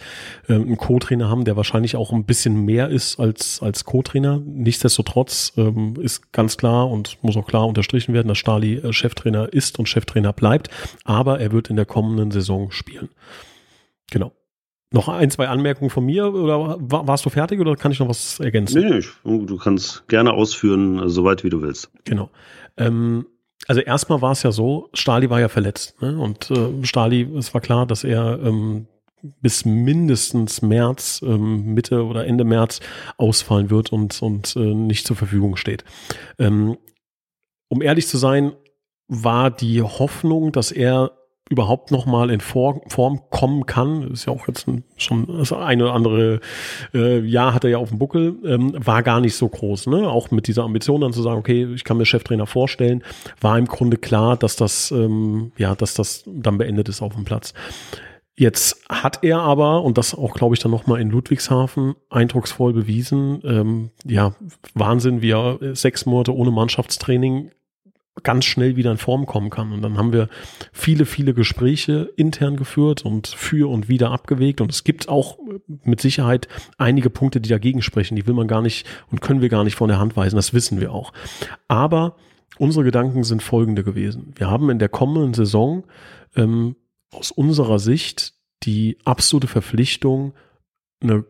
[0.49, 4.41] ähm, einen Co-Trainer haben, der wahrscheinlich auch ein bisschen mehr ist als, als Co-Trainer.
[4.43, 9.53] Nichtsdestotrotz ähm, ist ganz klar und muss auch klar unterstrichen werden, dass Stahli äh, Cheftrainer
[9.53, 10.69] ist und Cheftrainer bleibt.
[11.03, 13.09] Aber er wird in der kommenden Saison spielen.
[14.09, 14.31] Genau.
[14.91, 18.39] Noch ein, zwei Anmerkungen von mir oder warst du fertig oder kann ich noch was
[18.39, 18.81] ergänzen?
[18.81, 21.91] Nee, nee du kannst gerne ausführen, soweit wie du willst.
[22.05, 22.31] Genau.
[22.75, 23.27] Ähm,
[23.67, 26.01] also erstmal war es ja so, Stali war ja verletzt.
[26.01, 26.17] Ne?
[26.17, 28.87] Und äh, Stali, es war klar, dass er ähm,
[29.21, 32.79] bis mindestens März, ähm, Mitte oder Ende März
[33.17, 35.83] ausfallen wird und, und äh, nicht zur Verfügung steht.
[36.39, 36.77] Ähm,
[37.67, 38.53] um ehrlich zu sein,
[39.07, 41.18] war die Hoffnung, dass er
[41.49, 45.93] überhaupt noch mal in Form kommen kann, ist ja auch jetzt schon das eine oder
[45.93, 46.39] andere
[46.93, 49.87] äh, Jahr hat er ja auf dem Buckel, ähm, war gar nicht so groß.
[49.87, 50.07] Ne?
[50.07, 53.03] Auch mit dieser Ambition dann zu sagen, okay, ich kann mir Cheftrainer vorstellen,
[53.41, 57.25] war im Grunde klar, dass das ähm, ja, dass das dann beendet ist auf dem
[57.25, 57.53] Platz.
[58.39, 63.41] Jetzt hat er aber, und das auch, glaube ich, dann nochmal in Ludwigshafen eindrucksvoll bewiesen,
[63.43, 64.33] ähm, ja,
[64.73, 67.51] Wahnsinn, wie er sechs Monate ohne Mannschaftstraining
[68.23, 69.71] ganz schnell wieder in Form kommen kann.
[69.71, 70.29] Und dann haben wir
[70.71, 74.61] viele, viele Gespräche intern geführt und für und wieder abgewegt.
[74.61, 75.37] Und es gibt auch
[75.83, 78.15] mit Sicherheit einige Punkte, die dagegen sprechen.
[78.15, 80.35] Die will man gar nicht und können wir gar nicht von der Hand weisen.
[80.35, 81.13] Das wissen wir auch.
[81.67, 82.15] Aber
[82.57, 84.33] unsere Gedanken sind folgende gewesen.
[84.35, 85.85] Wir haben in der kommenden Saison
[86.35, 86.75] ähm,
[87.11, 90.33] aus unserer Sicht die absolute Verpflichtung,
[91.01, 91.23] eine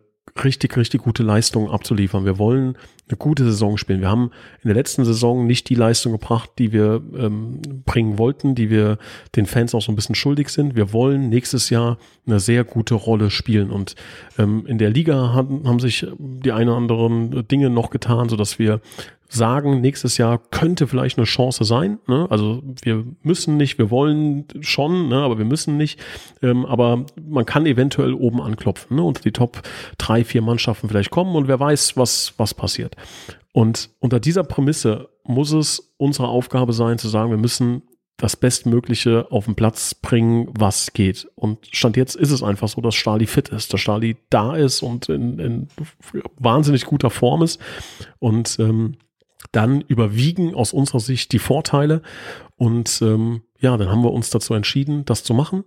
[0.43, 2.25] richtig, richtig gute Leistung abzuliefern.
[2.25, 4.02] Wir wollen eine gute Saison spielen.
[4.02, 4.32] Wir haben
[4.63, 8.97] in der letzten Saison nicht die Leistung gebracht, die wir ähm, bringen wollten, die wir
[9.36, 10.75] den Fans auch so ein bisschen schuldig sind.
[10.75, 13.71] Wir wollen nächstes Jahr eine sehr gute Rolle spielen.
[13.71, 13.95] Und
[14.38, 18.60] ähm, in der Liga haben, haben sich die eine oder anderen Dinge noch getan, sodass
[18.60, 18.82] wir
[19.29, 21.99] sagen, nächstes Jahr könnte vielleicht eine Chance sein.
[22.07, 22.27] Ne?
[22.29, 25.17] Also wir müssen nicht, wir wollen schon, ne?
[25.17, 25.99] aber wir müssen nicht.
[26.41, 29.03] Ähm, aber man kann eventuell oben anklopfen ne?
[29.03, 29.61] und die Top
[29.97, 32.95] drei, vier Mannschaften vielleicht kommen und wer weiß, was, was passiert.
[33.53, 37.83] Und unter dieser Prämisse muss es unsere Aufgabe sein, zu sagen, wir müssen
[38.17, 41.27] das Bestmögliche auf den Platz bringen, was geht.
[41.35, 44.81] Und Stand jetzt ist es einfach so, dass Stali fit ist, dass Stali da ist
[44.81, 45.67] und in, in
[46.37, 47.61] wahnsinnig guter Form ist.
[48.19, 48.97] Und ähm,
[49.52, 52.02] dann überwiegen aus unserer Sicht die Vorteile.
[52.58, 55.63] Und ähm, ja, dann haben wir uns dazu entschieden, das zu machen.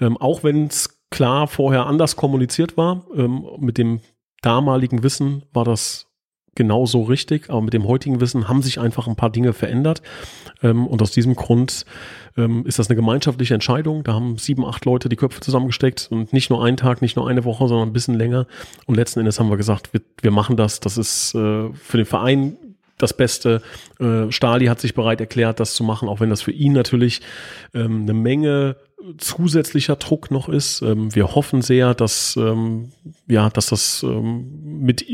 [0.00, 4.00] Ähm, auch wenn es klar vorher anders kommuniziert war, ähm, mit dem
[4.42, 6.06] damaligen Wissen war das
[6.54, 10.02] genauso richtig, aber mit dem heutigen Wissen haben sich einfach ein paar Dinge verändert.
[10.62, 11.84] Ähm, und aus diesem Grund
[12.36, 14.02] ähm, ist das eine gemeinschaftliche Entscheidung.
[14.02, 17.28] Da haben sieben, acht Leute die Köpfe zusammengesteckt und nicht nur einen Tag, nicht nur
[17.28, 18.46] eine Woche, sondern ein bisschen länger.
[18.86, 20.80] Und letzten Endes haben wir gesagt, wir, wir machen das.
[20.80, 22.56] Das ist äh, für den Verein
[23.02, 23.62] das Beste.
[23.98, 27.20] Äh, Stali hat sich bereit erklärt, das zu machen, auch wenn das für ihn natürlich
[27.74, 28.76] ähm, eine Menge
[29.18, 30.82] zusätzlicher Druck noch ist.
[30.82, 32.92] Ähm, wir hoffen sehr, dass ähm,
[33.26, 35.04] ja, dass das ähm, mit,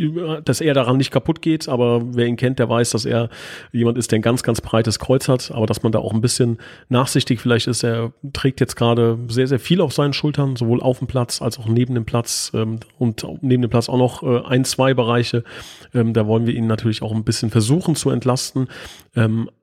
[0.45, 1.69] dass er daran nicht kaputt geht.
[1.69, 3.29] Aber wer ihn kennt, der weiß, dass er
[3.73, 5.51] jemand ist, der ein ganz, ganz breites Kreuz hat.
[5.53, 7.83] Aber dass man da auch ein bisschen nachsichtig vielleicht ist.
[7.83, 11.59] Er trägt jetzt gerade sehr, sehr viel auf seinen Schultern, sowohl auf dem Platz als
[11.59, 12.53] auch neben dem Platz
[12.99, 15.45] und neben dem Platz auch noch äh, ein, zwei Bereiche.
[15.93, 18.69] Da wollen wir ihn natürlich auch ein bisschen versuchen zu entlasten.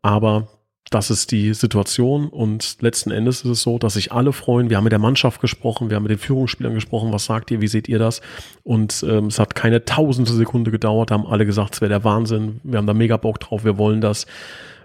[0.01, 0.47] Aber
[0.93, 4.69] das ist die Situation und letzten Endes ist es so, dass sich alle freuen.
[4.69, 7.11] Wir haben mit der Mannschaft gesprochen, wir haben mit den Führungsspielern gesprochen.
[7.11, 7.61] Was sagt ihr?
[7.61, 8.21] Wie seht ihr das?
[8.63, 11.11] Und ähm, es hat keine tausende Sekunde gedauert.
[11.11, 12.59] Da haben alle gesagt, es wäre der Wahnsinn.
[12.63, 13.63] Wir haben da mega Bock drauf.
[13.63, 14.27] Wir wollen das.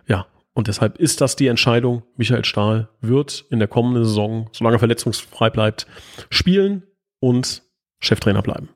[0.06, 0.26] Ja.
[0.54, 2.02] Und deshalb ist das die Entscheidung.
[2.16, 5.86] Michael Stahl wird in der kommenden Saison, solange er verletzungsfrei bleibt,
[6.30, 6.82] spielen
[7.20, 7.62] und
[8.00, 8.70] Cheftrainer bleiben.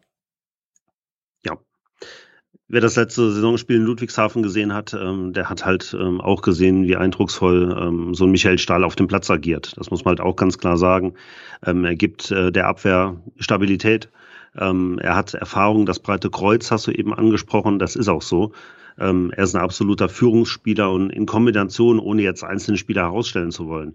[2.72, 6.86] Wer das letzte Saisonspiel in Ludwigshafen gesehen hat, ähm, der hat halt ähm, auch gesehen,
[6.86, 9.74] wie eindrucksvoll ähm, so ein Michael Stahl auf dem Platz agiert.
[9.76, 11.12] Das muss man halt auch ganz klar sagen.
[11.66, 14.08] Ähm, er gibt äh, der Abwehr Stabilität.
[14.58, 18.52] Ähm, er hat Erfahrung, das breite Kreuz hast du eben angesprochen, das ist auch so.
[18.98, 23.66] Ähm, er ist ein absoluter Führungsspieler und in Kombination, ohne jetzt einzelne Spieler herausstellen zu
[23.66, 23.94] wollen,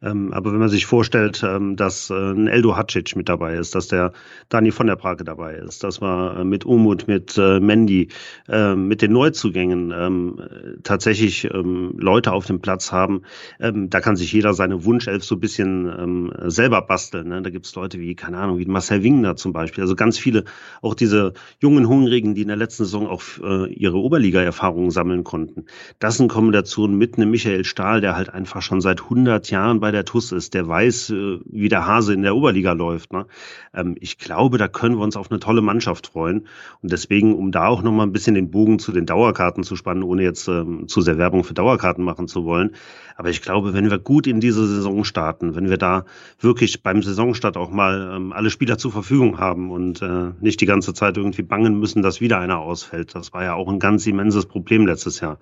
[0.00, 3.74] ähm, aber wenn man sich vorstellt, ähm, dass äh, ein Eldo Hacic mit dabei ist,
[3.74, 4.12] dass der
[4.48, 8.08] Dani von der Prake dabei ist, dass wir äh, mit Umut, mit äh, Mendy,
[8.48, 10.40] äh, mit den Neuzugängen ähm,
[10.84, 13.22] tatsächlich ähm, Leute auf dem Platz haben,
[13.58, 17.28] ähm, da kann sich jeder seine Wunschelf so ein bisschen ähm, selber basteln.
[17.28, 17.42] Ne?
[17.42, 19.82] Da gibt's Leute wie, keine Ahnung, wie Marcel Wingner zum Beispiel.
[19.82, 20.44] Also ganz viele,
[20.80, 23.98] auch diese jungen Hungrigen, die in der letzten Saison auch äh, ihre
[24.38, 25.66] Oberliga-Erfahrungen sammeln konnten.
[25.98, 29.88] Das in Kombination mit einem Michael Stahl, der halt einfach schon seit 100 Jahren bei
[29.88, 33.12] bei der TUS ist, der weiß, äh, wie der Hase in der Oberliga läuft.
[33.12, 33.26] Ne?
[33.72, 36.46] Ähm, ich glaube, da können wir uns auf eine tolle Mannschaft freuen.
[36.82, 40.02] Und deswegen, um da auch nochmal ein bisschen den Bogen zu den Dauerkarten zu spannen,
[40.02, 42.72] ohne jetzt ähm, zu sehr Werbung für Dauerkarten machen zu wollen.
[43.18, 46.04] Aber ich glaube, wenn wir gut in diese Saison starten, wenn wir da
[46.38, 50.66] wirklich beim Saisonstart auch mal ähm, alle Spieler zur Verfügung haben und äh, nicht die
[50.66, 53.16] ganze Zeit irgendwie bangen müssen, dass wieder einer ausfällt.
[53.16, 55.40] Das war ja auch ein ganz immenses Problem letztes Jahr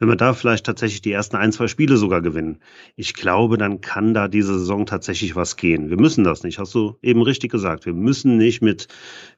[0.00, 2.58] wenn wir da vielleicht tatsächlich die ersten ein, zwei Spiele sogar gewinnen,
[2.96, 5.90] ich glaube, dann kann da diese Saison tatsächlich was gehen.
[5.90, 7.84] Wir müssen das nicht, hast du eben richtig gesagt.
[7.84, 8.88] Wir müssen nicht mit,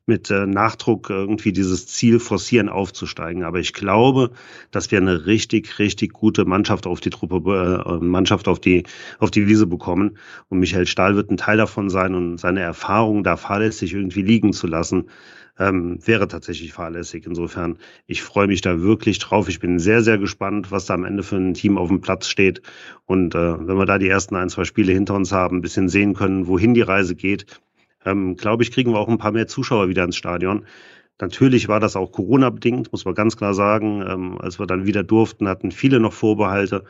[0.07, 3.43] mit äh, Nachdruck irgendwie dieses Ziel forcieren, aufzusteigen.
[3.43, 4.31] Aber ich glaube,
[4.71, 8.85] dass wir eine richtig, richtig gute Mannschaft auf die Truppe, äh, Mannschaft auf die,
[9.19, 10.17] auf die Wiese bekommen.
[10.49, 14.53] Und Michael Stahl wird ein Teil davon sein und seine Erfahrung da fahrlässig irgendwie liegen
[14.53, 15.07] zu lassen
[15.63, 17.27] ähm, wäre tatsächlich fahrlässig.
[17.27, 19.49] Insofern, ich freue mich da wirklich drauf.
[19.49, 22.27] Ich bin sehr, sehr gespannt, was da am Ende für ein Team auf dem Platz
[22.27, 22.63] steht.
[23.07, 25.89] Und äh, wenn wir da die ersten ein, zwei Spiele hinter uns haben, ein bisschen
[25.89, 27.47] sehen können, wohin die Reise geht,
[28.05, 30.67] ähm, glaube ich, kriegen wir auch ein paar mehr Zuschauer wieder ins Stadion.
[31.21, 34.05] Natürlich war das auch Corona-bedingt, muss man ganz klar sagen.
[34.07, 36.85] Ähm, als wir dann wieder durften, hatten viele noch Vorbehalte.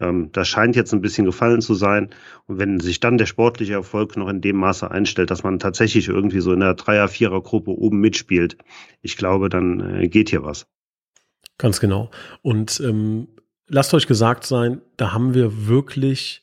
[0.00, 2.10] Ähm, das scheint jetzt ein bisschen gefallen zu sein.
[2.46, 6.08] Und wenn sich dann der sportliche Erfolg noch in dem Maße einstellt, dass man tatsächlich
[6.08, 8.56] irgendwie so in der Dreier-, Vierer-Gruppe oben mitspielt,
[9.02, 10.66] ich glaube, dann äh, geht hier was.
[11.58, 12.10] Ganz genau.
[12.42, 13.28] Und ähm,
[13.68, 16.42] lasst euch gesagt sein, da haben wir wirklich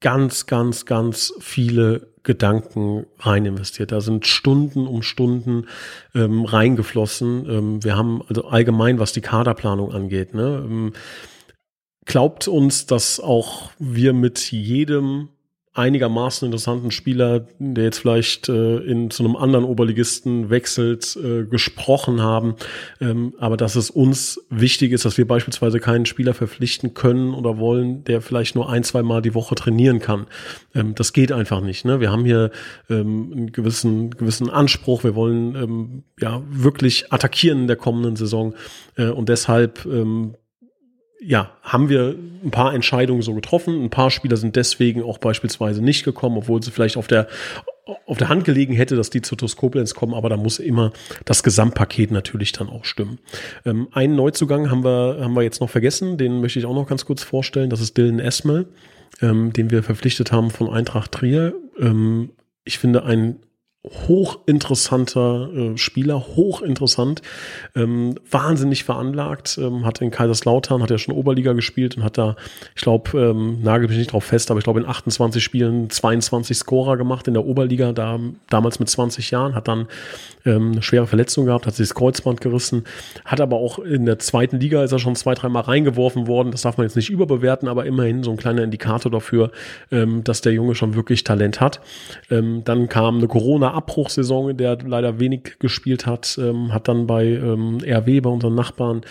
[0.00, 3.92] ganz, ganz, ganz viele Gedanken rein investiert.
[3.92, 5.66] Da sind Stunden um Stunden
[6.14, 7.46] ähm, reingeflossen.
[7.48, 10.92] Ähm, wir haben also allgemein, was die Kaderplanung angeht, ne, ähm,
[12.04, 15.28] glaubt uns, dass auch wir mit jedem
[15.74, 22.22] einigermaßen interessanten Spieler, der jetzt vielleicht äh, in zu einem anderen Oberligisten wechselt, äh, gesprochen
[22.22, 22.54] haben.
[23.00, 27.58] Ähm, aber dass es uns wichtig ist, dass wir beispielsweise keinen Spieler verpflichten können oder
[27.58, 30.26] wollen, der vielleicht nur ein, zwei Mal die Woche trainieren kann.
[30.76, 31.84] Ähm, das geht einfach nicht.
[31.84, 31.98] Ne?
[31.98, 32.52] Wir haben hier
[32.88, 35.02] ähm, einen gewissen, gewissen Anspruch.
[35.02, 38.54] Wir wollen ähm, ja wirklich attackieren in der kommenden Saison.
[38.96, 40.36] Äh, und deshalb ähm,
[41.20, 43.82] ja, haben wir ein paar Entscheidungen so getroffen.
[43.82, 47.28] Ein paar Spieler sind deswegen auch beispielsweise nicht gekommen, obwohl sie vielleicht auf der,
[48.06, 50.92] auf der Hand gelegen hätte, dass die zu TuS kommen, aber da muss immer
[51.24, 53.18] das Gesamtpaket natürlich dann auch stimmen.
[53.64, 56.86] Ähm, einen Neuzugang haben wir, haben wir jetzt noch vergessen, den möchte ich auch noch
[56.86, 57.70] ganz kurz vorstellen.
[57.70, 58.68] Das ist Dylan Esmel.
[59.20, 61.54] ähm, den wir verpflichtet haben von Eintracht Trier.
[61.78, 62.30] Ähm,
[62.64, 63.36] ich finde ein
[64.08, 67.20] hochinteressanter äh, Spieler, hochinteressant,
[67.76, 72.36] ähm, wahnsinnig veranlagt, ähm, hat in Kaiserslautern, hat ja schon Oberliga gespielt und hat da,
[72.74, 76.56] ich glaube, ähm, nagel mich nicht drauf fest, aber ich glaube in 28 Spielen 22
[76.56, 78.18] Scorer gemacht in der Oberliga, da
[78.48, 79.86] damals mit 20 Jahren, hat dann
[80.46, 82.84] ähm, eine schwere Verletzung gehabt, hat sich das Kreuzband gerissen,
[83.26, 86.62] hat aber auch in der zweiten Liga ist er schon zwei, dreimal reingeworfen worden, das
[86.62, 89.50] darf man jetzt nicht überbewerten, aber immerhin so ein kleiner Indikator dafür,
[89.90, 91.80] ähm, dass der Junge schon wirklich Talent hat.
[92.30, 97.06] Ähm, dann kam eine Corona Abbruchsaison, in der leider wenig gespielt hat, ähm, hat dann
[97.06, 99.02] bei ähm, RW, bei unseren Nachbarn,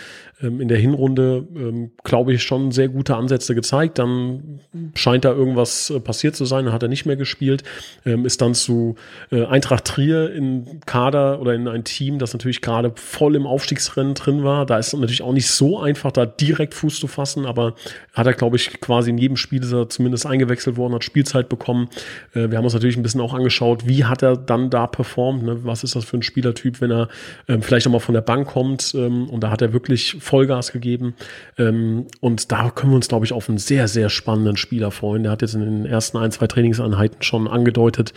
[0.42, 3.98] ähm, in der Hinrunde, ähm, glaube ich, schon sehr gute Ansätze gezeigt.
[3.98, 4.60] Dann
[4.94, 7.62] scheint da irgendwas äh, passiert zu sein, dann hat er nicht mehr gespielt,
[8.04, 8.96] ähm, ist dann zu
[9.30, 14.14] äh, Eintracht Trier in Kader oder in ein Team, das natürlich gerade voll im Aufstiegsrennen
[14.14, 14.66] drin war.
[14.66, 17.74] Da ist natürlich auch nicht so einfach, da direkt Fuß zu fassen, aber
[18.12, 21.48] hat er, glaube ich, quasi in jedem Spiel ist er zumindest eingewechselt worden, hat Spielzeit
[21.48, 21.88] bekommen.
[22.34, 25.44] Äh, wir haben uns natürlich ein bisschen auch angeschaut, wie hat er dann da performt,
[25.44, 25.64] ne?
[25.64, 27.08] was ist das für ein Spielertyp, wenn er
[27.48, 30.72] ähm, vielleicht auch mal von der Bank kommt ähm, und da hat er wirklich Vollgas
[30.72, 31.14] gegeben.
[31.58, 35.22] Ähm, und da können wir uns, glaube ich, auf einen sehr, sehr spannenden Spieler freuen.
[35.22, 38.12] Der hat jetzt in den ersten ein, zwei Trainingseinheiten schon angedeutet,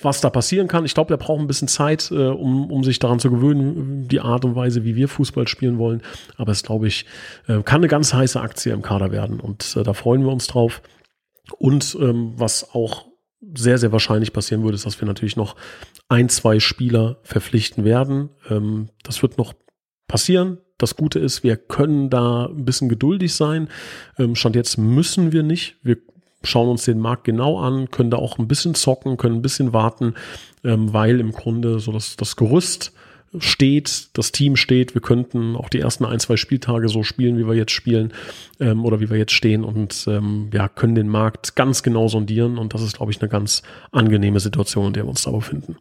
[0.00, 0.84] was da passieren kann.
[0.84, 4.20] Ich glaube, der braucht ein bisschen Zeit, äh, um, um sich daran zu gewöhnen, die
[4.20, 6.02] Art und Weise, wie wir Fußball spielen wollen.
[6.36, 7.04] Aber es, glaube ich,
[7.48, 9.40] äh, kann eine ganz heiße Aktie im Kader werden.
[9.40, 10.80] Und äh, da freuen wir uns drauf.
[11.58, 13.06] Und ähm, was auch
[13.54, 15.56] sehr, sehr wahrscheinlich passieren würde, ist, dass wir natürlich noch
[16.08, 18.30] ein, zwei Spieler verpflichten werden.
[18.50, 19.54] Ähm, das wird noch
[20.06, 20.58] passieren.
[20.78, 23.68] Das Gute ist, wir können da ein bisschen geduldig sein.
[24.18, 25.76] Ähm, Stand jetzt müssen wir nicht.
[25.82, 25.98] Wir
[26.44, 29.72] schauen uns den Markt genau an, können da auch ein bisschen zocken, können ein bisschen
[29.72, 30.14] warten,
[30.64, 32.92] ähm, weil im Grunde so das, das Gerüst
[33.38, 34.94] steht, das Team steht.
[34.94, 38.12] Wir könnten auch die ersten ein, zwei Spieltage so spielen, wie wir jetzt spielen
[38.60, 42.56] ähm, oder wie wir jetzt stehen und ähm, ja, können den Markt ganz genau sondieren.
[42.56, 43.62] Und das ist, glaube ich, eine ganz
[43.92, 45.76] angenehme Situation, in der wir uns da befinden.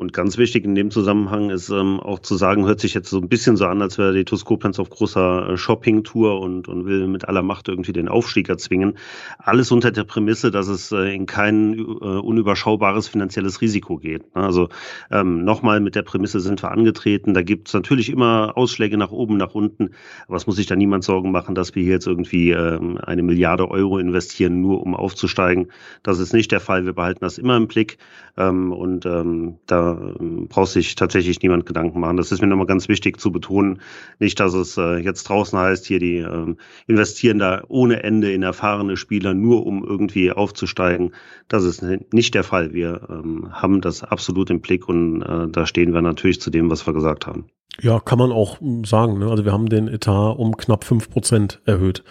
[0.00, 3.18] Und ganz wichtig in dem Zusammenhang ist ähm, auch zu sagen, hört sich jetzt so
[3.18, 4.46] ein bisschen so an, als wäre die TuS
[4.78, 8.94] auf großer äh, Shopping-Tour und, und will mit aller Macht irgendwie den Aufstieg erzwingen.
[9.38, 14.34] Alles unter der Prämisse, dass es äh, in kein äh, unüberschaubares finanzielles Risiko geht.
[14.34, 14.42] Ne?
[14.42, 14.70] Also
[15.10, 17.34] ähm, nochmal mit der Prämisse sind wir angetreten.
[17.34, 19.90] Da gibt es natürlich immer Ausschläge nach oben, nach unten.
[20.26, 23.22] Aber es muss sich da niemand Sorgen machen, dass wir hier jetzt irgendwie ähm, eine
[23.22, 25.70] Milliarde Euro investieren, nur um aufzusteigen.
[26.02, 26.86] Das ist nicht der Fall.
[26.86, 27.98] Wir behalten das immer im Blick.
[28.38, 32.16] Ähm, und ähm, da ähm, braucht sich tatsächlich niemand Gedanken machen.
[32.16, 33.80] Das ist mir nochmal ganz wichtig zu betonen.
[34.18, 38.42] Nicht, dass es äh, jetzt draußen heißt, hier die ähm, investieren da ohne Ende in
[38.42, 41.12] erfahrene Spieler, nur um irgendwie aufzusteigen.
[41.48, 42.72] Das ist nicht der Fall.
[42.72, 46.70] Wir ähm, haben das absolut im Blick und äh, da stehen wir natürlich zu dem,
[46.70, 47.46] was wir gesagt haben.
[47.80, 49.18] Ja, kann man auch sagen.
[49.18, 49.30] Ne?
[49.30, 52.04] Also wir haben den Etat um knapp fünf Prozent erhöht.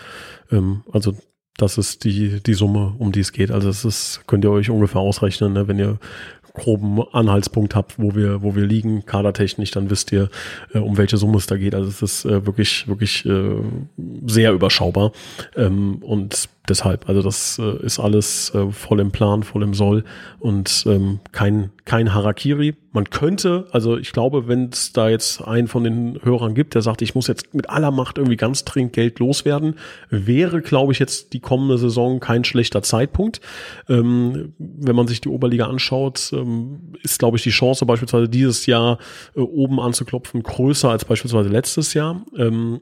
[0.51, 1.13] Ähm, also
[1.57, 3.51] das ist die, die Summe, um die es geht.
[3.51, 5.67] Also das ist, könnt ihr euch ungefähr ausrechnen, ne?
[5.67, 5.99] wenn ihr
[6.59, 10.29] groben Anhaltspunkt habt, wo wir, wo wir liegen, kadertechnisch, dann wisst ihr,
[10.73, 11.73] äh, um welche Summe es da geht.
[11.73, 13.55] Also es ist äh, wirklich, wirklich äh,
[14.25, 15.11] sehr überschaubar.
[15.55, 20.03] Ähm, und deshalb, also das äh, ist alles äh, voll im Plan, voll im Soll
[20.39, 22.75] und ähm, kein, kein Harakiri.
[22.91, 26.81] Man könnte, also ich glaube, wenn es da jetzt einen von den Hörern gibt, der
[26.81, 29.75] sagt, ich muss jetzt mit aller Macht irgendwie ganz dringend Geld loswerden,
[30.09, 33.41] wäre, glaube ich, jetzt die kommende Saison kein schlechter Zeitpunkt.
[33.87, 38.65] Ähm, wenn man sich die Oberliga anschaut, ähm, ist, glaube ich, die Chance beispielsweise dieses
[38.65, 38.97] Jahr
[39.35, 42.23] äh, oben anzuklopfen größer als beispielsweise letztes Jahr.
[42.37, 42.81] Ähm,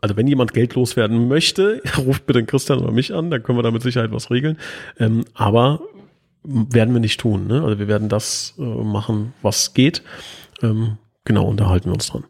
[0.00, 3.58] also wenn jemand Geld loswerden möchte, ruft bitte den Christian oder mich an, dann können
[3.58, 4.58] wir da mit Sicherheit was regeln.
[4.98, 5.80] Ähm, aber
[6.42, 7.46] werden wir nicht tun.
[7.46, 7.62] Ne?
[7.62, 10.02] Also wir werden das äh, machen, was geht.
[10.62, 12.24] Ähm, genau, unterhalten wir uns dran.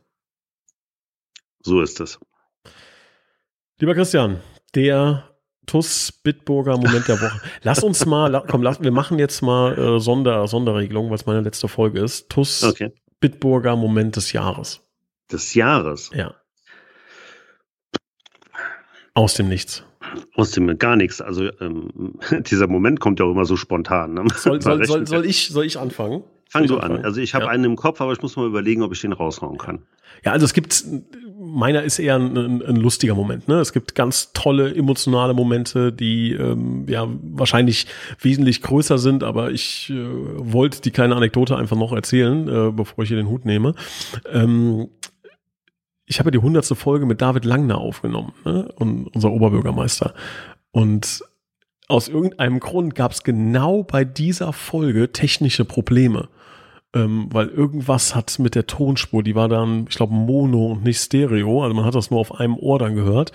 [1.63, 2.19] So ist es.
[3.79, 4.41] Lieber Christian,
[4.75, 5.31] der
[5.67, 7.41] TUS Bitburger Moment der Woche.
[7.63, 11.43] Lass uns mal, komm, lass, wir machen jetzt mal äh, Sonder, Sonderregelung, weil es meine
[11.43, 12.29] letzte Folge ist.
[12.29, 12.93] TUS okay.
[13.21, 14.81] Bitburger Moment des Jahres.
[15.31, 16.11] Des Jahres?
[16.13, 16.35] Ja.
[19.14, 19.85] Aus dem Nichts.
[20.35, 21.20] Aus dem gar nichts.
[21.20, 22.14] Also ähm,
[22.51, 24.14] dieser Moment kommt ja auch immer so spontan.
[24.14, 24.25] Ne?
[24.37, 26.23] Soll, soll, soll, soll, ich, soll ich anfangen?
[26.49, 27.05] Fang du an.
[27.05, 27.51] Also ich habe ja.
[27.53, 29.83] einen im Kopf, aber ich muss mal überlegen, ob ich den raushauen kann.
[30.25, 30.85] Ja, also es gibt,
[31.38, 33.46] meiner ist eher ein, ein, ein lustiger Moment.
[33.46, 33.61] Ne?
[33.61, 37.87] Es gibt ganz tolle emotionale Momente, die ähm, ja wahrscheinlich
[38.20, 43.05] wesentlich größer sind, aber ich äh, wollte die kleine Anekdote einfach noch erzählen, äh, bevor
[43.05, 43.75] ich hier den Hut nehme.
[44.33, 44.88] Ähm,
[46.11, 48.68] ich habe die hundertste Folge mit David Langner aufgenommen, ne?
[48.75, 50.12] und unser Oberbürgermeister.
[50.73, 51.23] Und
[51.87, 56.29] aus irgendeinem Grund gab es genau bei dieser Folge technische Probleme.
[56.92, 60.99] ähm, weil irgendwas hat mit der Tonspur, die war dann, ich glaube, Mono und nicht
[60.99, 63.31] Stereo, also man hat das nur auf einem Ohr dann gehört.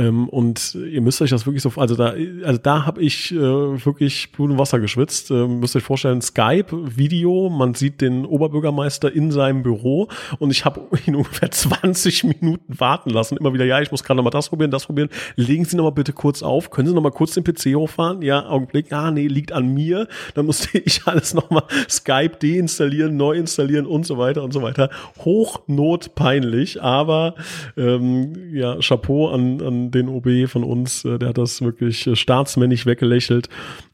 [0.00, 3.36] Ähm, und ihr müsst euch das wirklich so, also da, also da habe ich äh,
[3.36, 5.30] wirklich Blut und Wasser geschwitzt.
[5.30, 10.08] Ähm, müsst euch vorstellen, Skype-Video, man sieht den Oberbürgermeister in seinem Büro
[10.38, 13.36] und ich habe ihn ungefähr 20 Minuten warten lassen.
[13.36, 15.10] Immer wieder, ja, ich muss gerade noch mal das probieren, das probieren.
[15.36, 16.70] Legen Sie noch mal bitte kurz auf.
[16.70, 18.22] Können Sie noch mal kurz den PC hochfahren?
[18.22, 18.92] Ja, Augenblick.
[18.92, 20.08] Ah, nee, liegt an mir.
[20.34, 24.62] Dann musste ich alles noch mal Skype deinstallieren, neu installieren und so weiter und so
[24.62, 24.88] weiter.
[25.18, 27.34] Hochnotpeinlich, aber
[27.76, 32.16] ähm, ja, Chapeau an, an den OB von uns, äh, der hat das wirklich äh,
[32.16, 33.48] staatsmännisch weggelächelt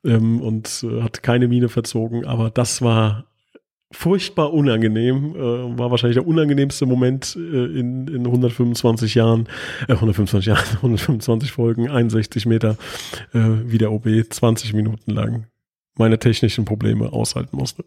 [0.04, 3.26] ähm, und äh, hat keine Miene verzogen, aber das war
[3.92, 9.48] furchtbar unangenehm, äh, war wahrscheinlich der unangenehmste Moment äh, in, in 125 Jahren,
[9.88, 12.76] äh, 125 Jahren, 125 Folgen, 61 Meter,
[13.32, 15.46] wie der OB 20 Minuten lang
[15.96, 17.84] meine technischen Probleme aushalten musste.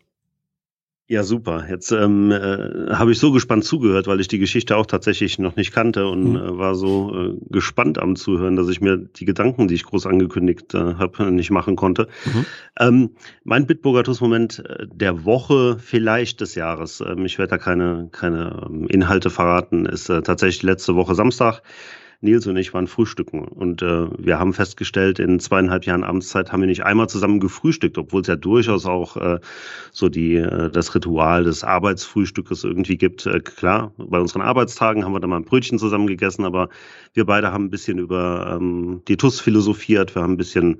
[1.11, 1.65] Ja, super.
[1.67, 5.55] Jetzt ähm, äh, habe ich so gespannt zugehört, weil ich die Geschichte auch tatsächlich noch
[5.55, 6.35] nicht kannte und mhm.
[6.35, 10.05] äh, war so äh, gespannt am Zuhören, dass ich mir die Gedanken, die ich groß
[10.05, 12.09] angekündigt äh, habe, nicht machen konnte.
[12.25, 12.45] Mhm.
[12.79, 13.09] Ähm,
[13.43, 17.01] mein Bitburger Moment äh, der Woche, vielleicht des Jahres.
[17.01, 21.63] Ähm, ich werde da keine, keine ähm, Inhalte verraten, ist äh, tatsächlich letzte Woche Samstag.
[22.21, 26.59] Nils und ich waren frühstücken und äh, wir haben festgestellt, in zweieinhalb Jahren Amtszeit haben
[26.59, 29.39] wir nicht einmal zusammen gefrühstückt, obwohl es ja durchaus auch äh,
[29.91, 33.25] so die äh, das Ritual des Arbeitsfrühstückes irgendwie gibt.
[33.25, 36.67] Äh, klar, bei unseren Arbeitstagen haben wir da mal ein Brötchen zusammen gegessen, aber
[37.13, 40.79] wir beide haben ein bisschen über ähm, die TUS philosophiert, wir haben ein bisschen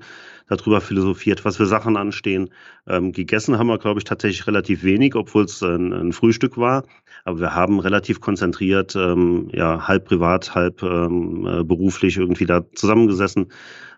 [0.50, 2.50] darüber philosophiert, was für Sachen anstehen.
[2.86, 6.84] Ähm, gegessen haben wir, glaube ich, tatsächlich relativ wenig, obwohl es ein, ein, Frühstück war.
[7.24, 12.64] Aber wir haben relativ konzentriert, ähm, ja, halb privat, halb ähm, äh, beruflich irgendwie da
[12.74, 13.48] zusammengesessen,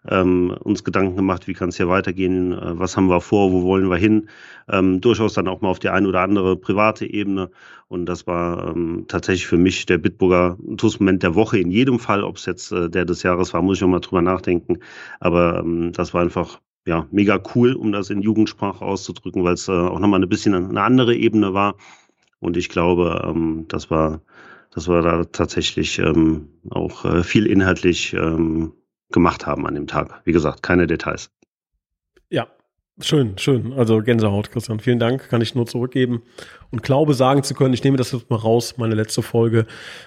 [0.08, 3.62] ähm, uns Gedanken gemacht, wie kann es hier weitergehen, äh, was haben wir vor, wo
[3.62, 4.28] wollen wir hin.
[4.68, 7.50] Ähm, durchaus dann auch mal auf die eine oder andere private Ebene.
[7.88, 12.24] Und das war ähm, tatsächlich für mich der Bitburger TUS-Moment der Woche in jedem Fall.
[12.24, 14.78] Ob es jetzt äh, der des Jahres war, muss ich noch mal drüber nachdenken.
[15.20, 19.68] Aber ähm, das war einfach ja, mega cool, um das in Jugendsprache auszudrücken, weil es
[19.68, 21.76] äh, auch nochmal ein bisschen eine andere Ebene war.
[22.42, 24.20] Und ich glaube, ähm, das war,
[24.74, 28.72] das war da tatsächlich ähm, auch äh, viel inhaltlich ähm,
[29.12, 30.22] gemacht haben an dem Tag.
[30.24, 31.30] Wie gesagt, keine Details.
[32.30, 32.48] Ja,
[33.00, 33.72] schön, schön.
[33.74, 34.80] Also Gänsehaut, Christian.
[34.80, 36.22] Vielen Dank, kann ich nur zurückgeben
[36.72, 39.66] und glaube sagen zu können, ich nehme das jetzt mal raus, meine letzte Folge.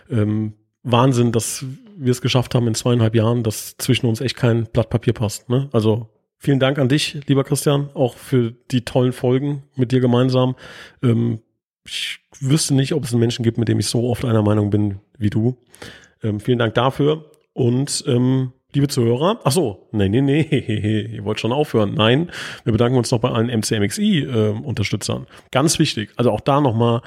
[0.10, 1.64] Ähm, Wahnsinn, dass
[1.96, 5.50] wir es geschafft haben in zweieinhalb Jahren, dass zwischen uns echt kein Blatt Papier passt.
[5.50, 5.70] Ne?
[5.72, 10.56] Also vielen Dank an dich, lieber Christian, auch für die tollen Folgen mit dir gemeinsam.
[11.02, 11.40] Ähm,
[11.86, 14.70] ich wüsste nicht, ob es einen Menschen gibt, mit dem ich so oft einer Meinung
[14.70, 15.58] bin wie du.
[16.24, 19.40] Ähm, vielen Dank dafür und ähm, liebe Zuhörer.
[19.44, 20.42] Ach so, nee, nee, nee,
[21.16, 21.94] ihr wollt schon aufhören.
[21.94, 22.32] Nein,
[22.64, 25.24] wir bedanken uns noch bei allen MCMXI-Unterstützern.
[25.24, 27.02] Äh, Ganz wichtig, also auch da nochmal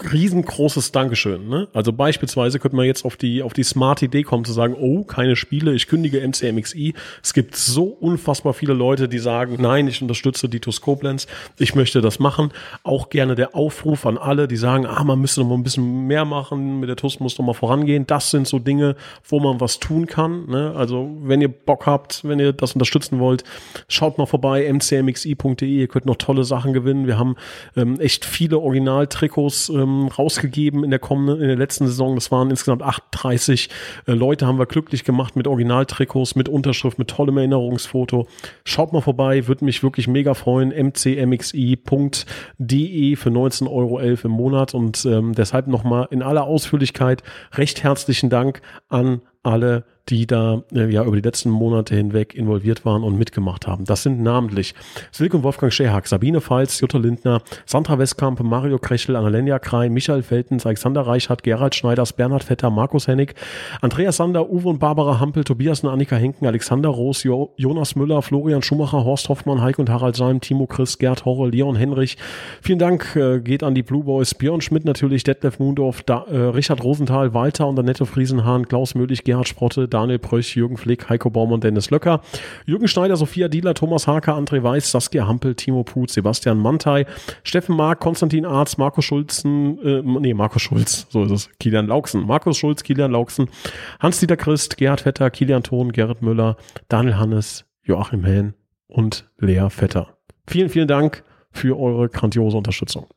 [0.00, 1.48] riesengroßes Dankeschön.
[1.48, 1.66] Ne?
[1.72, 5.02] Also beispielsweise könnte man jetzt auf die, auf die smart Idee kommen zu sagen, oh,
[5.02, 6.94] keine Spiele, ich kündige MCMXI.
[7.22, 11.26] Es gibt so unfassbar viele Leute, die sagen, nein, ich unterstütze die Koblenz,
[11.58, 12.52] ich möchte das machen.
[12.84, 16.06] Auch gerne der Aufruf an alle, die sagen, ah, man müsste noch mal ein bisschen
[16.06, 18.06] mehr machen, mit der TUS muss noch mal vorangehen.
[18.06, 18.94] Das sind so Dinge,
[19.28, 20.46] wo man was tun kann.
[20.46, 20.74] Ne?
[20.76, 23.42] Also wenn ihr Bock habt, wenn ihr das unterstützen wollt,
[23.88, 27.08] schaut mal vorbei, mcmxi.de, ihr könnt noch tolle Sachen gewinnen.
[27.08, 27.34] Wir haben
[27.76, 32.14] ähm, echt viele Originaltrikots ähm, ähm, rausgegeben in der kommenden, in der letzten Saison.
[32.14, 33.70] Das waren insgesamt 38
[34.06, 38.26] äh, Leute, haben wir glücklich gemacht mit Originaltrikots, mit Unterschrift, mit tollem Erinnerungsfoto.
[38.64, 40.68] Schaut mal vorbei, würde mich wirklich mega freuen.
[40.68, 41.86] mcmxi.de
[43.16, 47.22] für 19,11 Euro im Monat und ähm, deshalb nochmal in aller Ausführlichkeit
[47.54, 52.84] recht herzlichen Dank an alle die da äh, ja über die letzten Monate hinweg involviert
[52.84, 53.84] waren und mitgemacht haben.
[53.84, 54.74] Das sind namentlich
[55.12, 60.22] Silke und Wolfgang Scherhack, Sabine Pfalz, Jutta Lindner, Sandra Westkamp, Mario Krechel, Annalena Krein, Michael
[60.22, 63.34] Feltens, Alexander Reichhardt, Gerald Schneiders, Bernhard Vetter, Markus Hennig,
[63.80, 68.22] Andreas Sander, Uwe und Barbara Hampel, Tobias und Annika Henken, Alexander Roos, jo Jonas Müller,
[68.22, 72.16] Florian Schumacher, Horst Hoffmann, Heik und Harald Seim, Timo Chris, Gerd Horre, Leon Henrich.
[72.62, 76.36] Vielen Dank äh, geht an die Blue Boys, Björn Schmidt natürlich, Detlef Mundorf, da, äh,
[76.36, 81.28] Richard Rosenthal, Walter und Annette Friesenhahn, Klaus Möhlich, Gerhard Sprotte, Daniel Pröch, Jürgen Flick, Heiko
[81.28, 82.20] Baum und Dennis Löcker.
[82.66, 87.04] Jürgen Schneider, Sophia Dieler, Thomas Haker, André Weiß, Saskia Hampel, Timo Put, Sebastian Mantei,
[87.42, 92.24] Steffen Mark, Konstantin Arz, Markus Schulzen, äh, nee, Markus Schulz, so ist es, Kilian Lauksen,
[92.24, 93.50] Markus Schulz, Kilian Lauksen,
[93.98, 96.56] Hans-Dieter Christ, Gerhard Vetter, Kilian Thon, Gerrit Müller,
[96.88, 98.54] Daniel Hannes, Joachim Hehn
[98.86, 100.16] und Lea Vetter.
[100.46, 103.08] Vielen, vielen Dank für eure grandiose Unterstützung.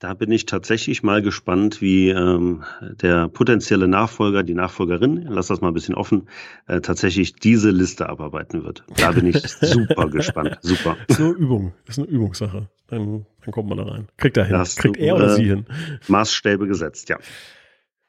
[0.00, 5.60] Da bin ich tatsächlich mal gespannt, wie ähm, der potenzielle Nachfolger, die Nachfolgerin, lass das
[5.60, 6.28] mal ein bisschen offen,
[6.68, 8.84] äh, tatsächlich diese Liste abarbeiten wird.
[8.96, 10.56] Da bin ich super gespannt.
[10.62, 10.96] Super.
[11.08, 12.68] Ist nur Übung, ist eine Übungssache.
[12.86, 14.06] Dann, dann kommt man da rein.
[14.18, 14.56] Kriegt er hin.
[14.56, 15.66] Hast Kriegt du, er oder äh, sie hin.
[16.06, 17.18] Maßstäbe gesetzt, ja.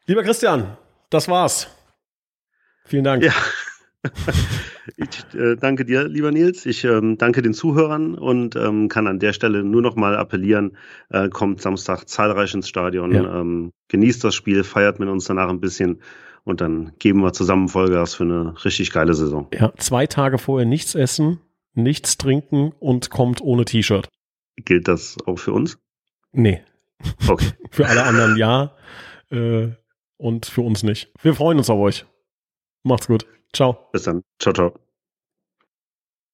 [0.05, 0.77] Lieber Christian,
[1.09, 1.69] das war's.
[2.85, 3.23] Vielen Dank.
[3.23, 3.33] Ja.
[4.97, 6.65] Ich äh, danke dir, lieber Nils.
[6.65, 10.77] Ich ähm, danke den Zuhörern und ähm, kann an der Stelle nur noch mal appellieren,
[11.09, 13.41] äh, kommt Samstag zahlreich ins Stadion, ja.
[13.41, 16.01] ähm, genießt das Spiel, feiert mit uns danach ein bisschen
[16.43, 19.47] und dann geben wir zusammen Vollgas für eine richtig geile Saison.
[19.53, 21.39] Ja, zwei Tage vorher nichts essen,
[21.73, 24.09] nichts trinken und kommt ohne T-Shirt.
[24.57, 25.77] Gilt das auch für uns?
[26.31, 26.61] Nee.
[27.27, 27.51] Okay.
[27.71, 28.75] für alle anderen ja
[29.31, 29.69] äh,
[30.17, 31.11] und für uns nicht.
[31.21, 32.05] Wir freuen uns auf euch.
[32.83, 33.25] Macht's gut.
[33.53, 33.89] Ciao.
[33.91, 34.23] Bis dann.
[34.39, 34.88] Ciao, ciao.